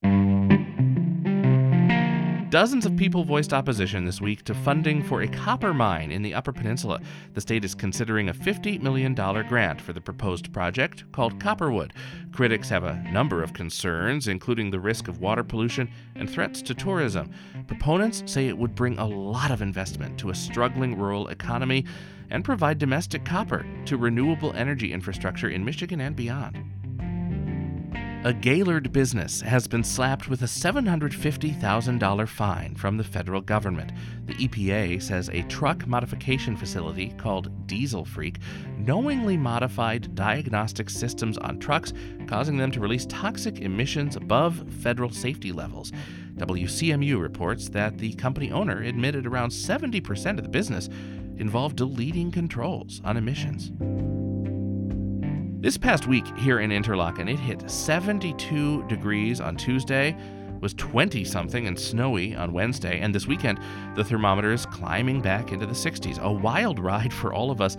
Dozens 2.50 2.88
of 2.88 2.98
people 2.98 3.24
voiced 3.24 3.54
opposition 3.54 4.06
this 4.06 4.22
week 4.22 4.44
to 4.46 4.56
funding 4.56 5.04
for 5.04 5.22
a 5.22 5.28
copper 5.28 5.72
mine 5.72 6.12
in 6.12 6.24
the 6.24 6.34
Upper 6.34 6.52
Peninsula. 6.52 7.00
The 7.36 7.42
state 7.42 7.64
is 7.64 7.76
considering 7.76 8.28
a 8.28 8.34
$50 8.34 8.82
million 8.82 9.14
grant 9.14 9.80
for 9.80 9.94
the 9.94 10.02
proposed 10.02 10.52
project 10.52 11.04
called 11.12 11.40
Copperwood. 11.40 11.94
Critics 12.32 12.68
have 12.70 12.84
a 12.84 13.04
number 13.12 13.44
of 13.44 13.54
concerns, 13.54 14.28
including 14.28 14.72
the 14.72 14.80
risk 14.80 15.08
of 15.08 15.22
water 15.22 15.44
pollution 15.44 15.92
and 16.16 16.28
threats 16.28 16.64
to 16.64 16.74
tourism. 16.74 17.30
Proponents 17.68 18.24
say 18.26 18.48
it 18.48 18.58
would 18.58 18.74
bring 18.74 18.98
a 18.98 19.06
lot 19.06 19.52
of 19.52 19.62
investment 19.62 20.18
to 20.18 20.32
a 20.32 20.36
struggling 20.36 20.98
rural 20.98 21.28
economy 21.28 21.86
and 22.32 22.44
provide 22.44 22.80
domestic 22.80 23.24
copper 23.26 23.64
to 23.86 23.96
renewable 23.96 24.54
energy 24.54 24.92
infrastructure 24.92 25.50
in 25.50 25.64
Michigan 25.64 26.02
and 26.02 26.16
beyond. 26.16 26.79
A 28.26 28.34
Gaylord 28.34 28.92
business 28.92 29.40
has 29.40 29.66
been 29.66 29.82
slapped 29.82 30.28
with 30.28 30.42
a 30.42 30.46
$750,000 30.46 32.28
fine 32.28 32.76
from 32.76 32.98
the 32.98 33.04
federal 33.06 33.40
government. 33.40 33.94
The 34.26 34.34
EPA 34.34 35.02
says 35.02 35.30
a 35.30 35.44
truck 35.44 35.88
modification 35.88 36.58
facility 36.58 37.14
called 37.18 37.66
Diesel 37.66 38.04
Freak 38.04 38.40
knowingly 38.78 39.38
modified 39.38 40.14
diagnostic 40.16 40.90
systems 40.90 41.38
on 41.38 41.60
trucks, 41.60 41.94
causing 42.28 42.58
them 42.58 42.72
to 42.72 42.82
release 42.82 43.06
toxic 43.06 43.62
emissions 43.62 44.18
above 44.18 44.70
federal 44.70 45.12
safety 45.12 45.54
levels. 45.54 45.94
WCMU 46.36 47.22
reports 47.22 47.70
that 47.70 48.00
the 48.00 48.12
company 48.16 48.52
owner 48.52 48.82
admitted 48.82 49.28
around 49.28 49.52
70% 49.52 50.38
of 50.38 50.44
the 50.44 50.50
business 50.50 50.90
involved 51.38 51.78
deleting 51.78 52.32
controls 52.32 53.00
on 53.06 53.16
emissions. 53.16 53.72
This 55.62 55.76
past 55.76 56.08
week 56.08 56.26
here 56.38 56.62
in 56.62 56.70
Interlochen, 56.70 57.30
it 57.30 57.38
hit 57.38 57.70
72 57.70 58.88
degrees 58.88 59.42
on 59.42 59.58
Tuesday, 59.58 60.16
was 60.62 60.74
20 60.76 61.26
something 61.26 61.68
and 61.68 61.78
snowy 61.78 62.34
on 62.34 62.54
Wednesday, 62.54 63.02
and 63.02 63.14
this 63.14 63.28
weekend 63.28 63.60
the 63.94 64.06
thermometer 64.06 64.54
is 64.54 64.66
climbing 64.66 65.22
back 65.22 65.52
into 65.52 65.66
the 65.66 65.74
60s. 65.74 66.18
A 66.20 66.32
wild 66.32 66.80
ride 66.80 67.12
for 67.12 67.34
all 67.34 67.52
of 67.52 67.60
us, 67.60 67.76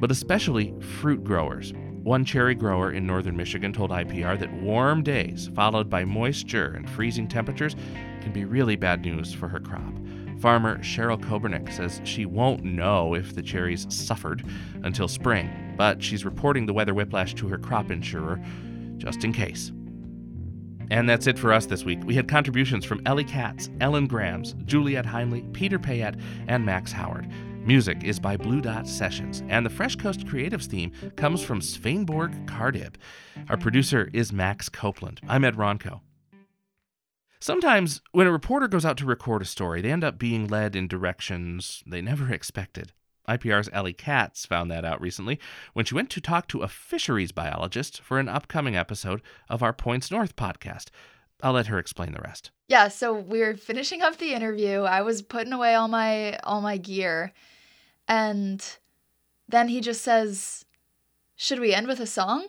but 0.00 0.10
especially 0.10 0.74
fruit 0.80 1.22
growers. 1.22 1.72
One 2.02 2.24
cherry 2.24 2.56
grower 2.56 2.90
in 2.90 3.06
northern 3.06 3.36
Michigan 3.36 3.72
told 3.72 3.90
IPR 3.90 4.36
that 4.40 4.52
warm 4.54 5.04
days 5.04 5.48
followed 5.54 5.88
by 5.88 6.04
moisture 6.04 6.74
and 6.74 6.90
freezing 6.90 7.28
temperatures 7.28 7.76
can 8.20 8.32
be 8.32 8.44
really 8.44 8.74
bad 8.74 9.02
news 9.02 9.32
for 9.32 9.46
her 9.46 9.60
crop. 9.60 9.94
Farmer 10.42 10.78
Cheryl 10.78 11.20
Kobernick 11.20 11.72
says 11.72 12.00
she 12.02 12.26
won't 12.26 12.64
know 12.64 13.14
if 13.14 13.32
the 13.32 13.42
cherries 13.42 13.86
suffered 13.88 14.44
until 14.82 15.06
spring, 15.06 15.48
but 15.76 16.02
she's 16.02 16.24
reporting 16.24 16.66
the 16.66 16.72
weather 16.72 16.94
whiplash 16.94 17.32
to 17.34 17.46
her 17.46 17.58
crop 17.58 17.92
insurer 17.92 18.42
just 18.96 19.22
in 19.22 19.32
case. 19.32 19.70
And 20.90 21.08
that's 21.08 21.28
it 21.28 21.38
for 21.38 21.52
us 21.52 21.66
this 21.66 21.84
week. 21.84 22.00
We 22.04 22.16
had 22.16 22.26
contributions 22.26 22.84
from 22.84 23.02
Ellie 23.06 23.22
Katz, 23.22 23.70
Ellen 23.80 24.08
Grams, 24.08 24.56
Juliet 24.64 25.06
Heinley, 25.06 25.50
Peter 25.52 25.78
Payette, 25.78 26.16
and 26.48 26.66
Max 26.66 26.90
Howard. 26.90 27.30
Music 27.64 28.02
is 28.02 28.18
by 28.18 28.36
Blue 28.36 28.60
Dot 28.60 28.88
Sessions, 28.88 29.44
and 29.48 29.64
the 29.64 29.70
Fresh 29.70 29.94
Coast 29.94 30.26
Creatives 30.26 30.66
theme 30.66 30.90
comes 31.14 31.44
from 31.44 31.60
Sveinborg 31.60 32.46
Kardib. 32.46 32.96
Our 33.48 33.56
producer 33.56 34.10
is 34.12 34.32
Max 34.32 34.68
Copeland. 34.68 35.20
I'm 35.28 35.44
Ed 35.44 35.54
Ronco. 35.54 36.00
Sometimes, 37.42 38.00
when 38.12 38.28
a 38.28 38.30
reporter 38.30 38.68
goes 38.68 38.84
out 38.84 38.96
to 38.98 39.04
record 39.04 39.42
a 39.42 39.44
story, 39.44 39.80
they 39.80 39.90
end 39.90 40.04
up 40.04 40.16
being 40.16 40.46
led 40.46 40.76
in 40.76 40.86
directions 40.86 41.82
they 41.84 42.00
never 42.00 42.32
expected. 42.32 42.92
IPR's 43.28 43.68
Ellie 43.72 43.92
Katz 43.92 44.46
found 44.46 44.70
that 44.70 44.84
out 44.84 45.00
recently 45.00 45.40
when 45.72 45.84
she 45.84 45.96
went 45.96 46.08
to 46.10 46.20
talk 46.20 46.46
to 46.46 46.62
a 46.62 46.68
fisheries 46.68 47.32
biologist 47.32 48.00
for 48.00 48.20
an 48.20 48.28
upcoming 48.28 48.76
episode 48.76 49.22
of 49.48 49.60
our 49.60 49.72
Points 49.72 50.08
North 50.08 50.36
podcast. 50.36 50.90
I'll 51.42 51.54
let 51.54 51.66
her 51.66 51.80
explain 51.80 52.12
the 52.12 52.20
rest. 52.20 52.52
Yeah, 52.68 52.86
so 52.86 53.12
we 53.12 53.42
are 53.42 53.56
finishing 53.56 54.02
up 54.02 54.18
the 54.18 54.34
interview. 54.34 54.82
I 54.82 55.02
was 55.02 55.20
putting 55.20 55.52
away 55.52 55.74
all 55.74 55.88
my 55.88 56.36
all 56.44 56.60
my 56.60 56.76
gear, 56.76 57.32
and 58.06 58.64
then 59.48 59.66
he 59.66 59.80
just 59.80 60.02
says, 60.02 60.64
"Should 61.34 61.58
we 61.58 61.74
end 61.74 61.88
with 61.88 61.98
a 61.98 62.06
song?" 62.06 62.46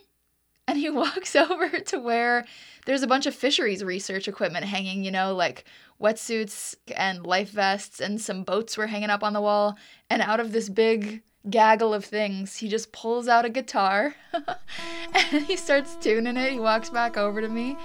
And 0.67 0.77
he 0.77 0.89
walks 0.91 1.35
over 1.35 1.69
to 1.69 1.99
where 1.99 2.45
there's 2.85 3.03
a 3.03 3.07
bunch 3.07 3.25
of 3.25 3.35
fisheries 3.35 3.83
research 3.83 4.27
equipment 4.27 4.65
hanging, 4.65 5.03
you 5.03 5.11
know, 5.11 5.33
like 5.35 5.65
wetsuits 6.01 6.75
and 6.95 7.25
life 7.25 7.49
vests, 7.49 7.99
and 7.99 8.19
some 8.19 8.43
boats 8.43 8.77
were 8.77 8.87
hanging 8.87 9.09
up 9.09 9.23
on 9.23 9.33
the 9.33 9.41
wall. 9.41 9.77
And 10.09 10.21
out 10.21 10.39
of 10.39 10.51
this 10.51 10.69
big 10.69 11.21
gaggle 11.49 11.93
of 11.93 12.05
things, 12.05 12.57
he 12.57 12.67
just 12.67 12.91
pulls 12.91 13.27
out 13.27 13.45
a 13.45 13.49
guitar 13.49 14.15
and 15.13 15.43
he 15.45 15.55
starts 15.55 15.95
tuning 15.97 16.37
it. 16.37 16.51
He 16.53 16.59
walks 16.59 16.89
back 16.89 17.17
over 17.17 17.41
to 17.41 17.49
me 17.49 17.77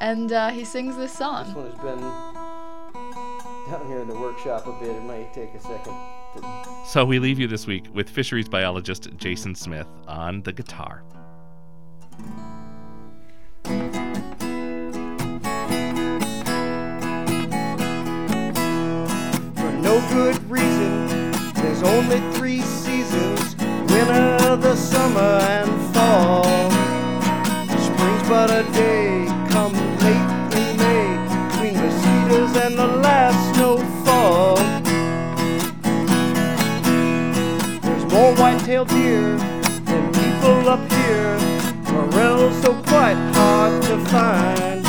and 0.00 0.32
uh, 0.32 0.50
he 0.50 0.64
sings 0.64 0.96
this 0.96 1.12
song. 1.12 1.46
This 1.46 1.54
one 1.54 1.70
has 1.70 1.80
been 1.80 2.00
down 3.70 3.86
here 3.86 4.00
in 4.00 4.08
the 4.08 4.18
workshop 4.18 4.66
a 4.66 4.72
bit. 4.84 4.94
It 4.94 5.04
might 5.04 5.32
take 5.32 5.54
a 5.54 5.60
second. 5.60 5.94
To... 6.36 6.66
So 6.86 7.04
we 7.04 7.18
leave 7.18 7.38
you 7.38 7.46
this 7.46 7.66
week 7.66 7.86
with 7.92 8.08
fisheries 8.10 8.48
biologist 8.48 9.08
Jason 9.16 9.54
Smith 9.54 9.86
on 10.06 10.42
the 10.42 10.52
guitar. 10.52 11.04
Good 20.14 20.48
reason, 20.48 21.32
there's 21.54 21.82
only 21.82 22.20
three 22.34 22.60
seasons 22.60 23.56
winter, 23.90 24.54
the 24.54 24.76
summer, 24.76 25.40
and 25.58 25.68
fall. 25.92 26.44
Spring's 27.88 28.28
but 28.28 28.48
a 28.48 28.62
day, 28.72 29.26
come 29.50 29.72
late 30.04 30.30
in 30.60 30.76
May, 30.82 31.08
between 31.48 31.74
the 31.74 31.90
cedars 32.00 32.54
and 32.64 32.78
the 32.78 32.86
last 32.86 33.40
snowfall. 33.56 34.54
There's 37.82 38.12
more 38.12 38.32
white-tailed 38.36 38.90
deer 38.90 39.36
than 39.88 40.12
people 40.12 40.68
up 40.68 40.92
here. 40.92 41.36
Morels 41.90 42.62
so 42.62 42.72
quite 42.84 43.18
hard 43.34 43.82
to 43.82 43.98
find. 44.12 44.84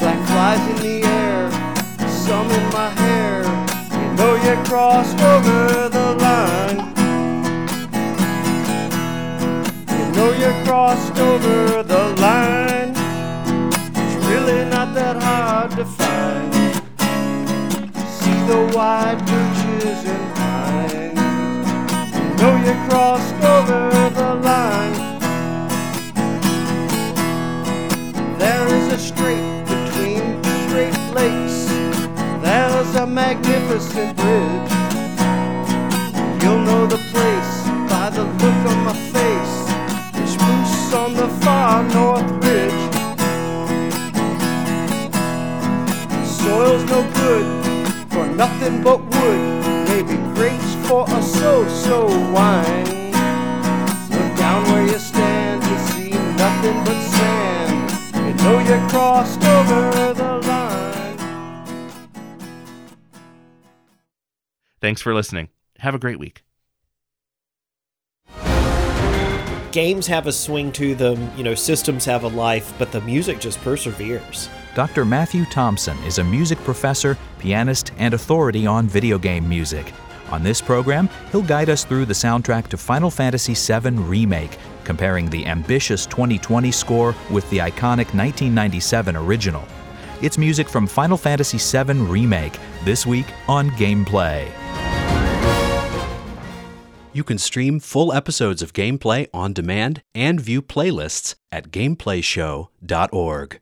Black 0.00 0.20
flies 0.26 0.64
in 0.70 0.76
the 0.82 1.06
air, 1.06 1.50
some 2.08 2.50
in 2.50 2.64
my 2.72 2.88
hair. 2.88 3.33
You 4.44 4.56
crossed 4.64 5.18
over 5.20 5.88
the 5.88 6.16
line. 6.20 6.76
You 9.88 10.12
know 10.12 10.32
you 10.32 10.52
crossed 10.66 11.18
over 11.18 11.63
crossed 59.14 59.44
over 59.44 60.12
the 60.14 60.48
line. 60.48 61.18
Thanks 64.80 65.00
for 65.00 65.14
listening. 65.14 65.50
Have 65.78 65.94
a 65.94 65.98
great 66.00 66.18
week. 66.18 66.42
Games 69.70 70.06
have 70.06 70.26
a 70.26 70.32
swing 70.32 70.72
to 70.72 70.94
them, 70.94 71.30
you 71.36 71.44
know, 71.44 71.54
systems 71.54 72.04
have 72.04 72.24
a 72.24 72.28
life, 72.28 72.72
but 72.78 72.92
the 72.92 73.00
music 73.02 73.40
just 73.40 73.60
perseveres. 73.60 74.48
Dr. 74.74 75.04
Matthew 75.04 75.44
Thompson 75.46 75.96
is 76.04 76.18
a 76.18 76.24
music 76.24 76.58
professor, 76.58 77.16
pianist, 77.38 77.92
and 77.98 78.14
authority 78.14 78.66
on 78.66 78.86
video 78.86 79.18
game 79.18 79.48
music. 79.48 79.92
On 80.30 80.42
this 80.42 80.60
program, 80.60 81.08
he'll 81.30 81.42
guide 81.42 81.70
us 81.70 81.84
through 81.84 82.06
the 82.06 82.14
soundtrack 82.14 82.68
to 82.68 82.76
Final 82.76 83.10
Fantasy 83.10 83.54
VII 83.54 83.90
Remake, 83.90 84.58
comparing 84.84 85.28
the 85.30 85.46
ambitious 85.46 86.06
2020 86.06 86.70
score 86.70 87.14
with 87.30 87.48
the 87.50 87.58
iconic 87.58 88.12
1997 88.14 89.16
original. 89.16 89.64
It's 90.22 90.38
music 90.38 90.68
from 90.68 90.86
Final 90.86 91.16
Fantasy 91.16 91.58
VII 91.58 92.00
Remake, 92.00 92.58
this 92.84 93.04
week 93.06 93.26
on 93.48 93.70
Gameplay. 93.70 94.50
You 97.12 97.22
can 97.22 97.38
stream 97.38 97.78
full 97.78 98.12
episodes 98.12 98.60
of 98.60 98.72
Gameplay 98.72 99.28
on 99.32 99.52
demand 99.52 100.02
and 100.14 100.40
view 100.40 100.60
playlists 100.62 101.36
at 101.52 101.70
gameplayshow.org. 101.70 103.60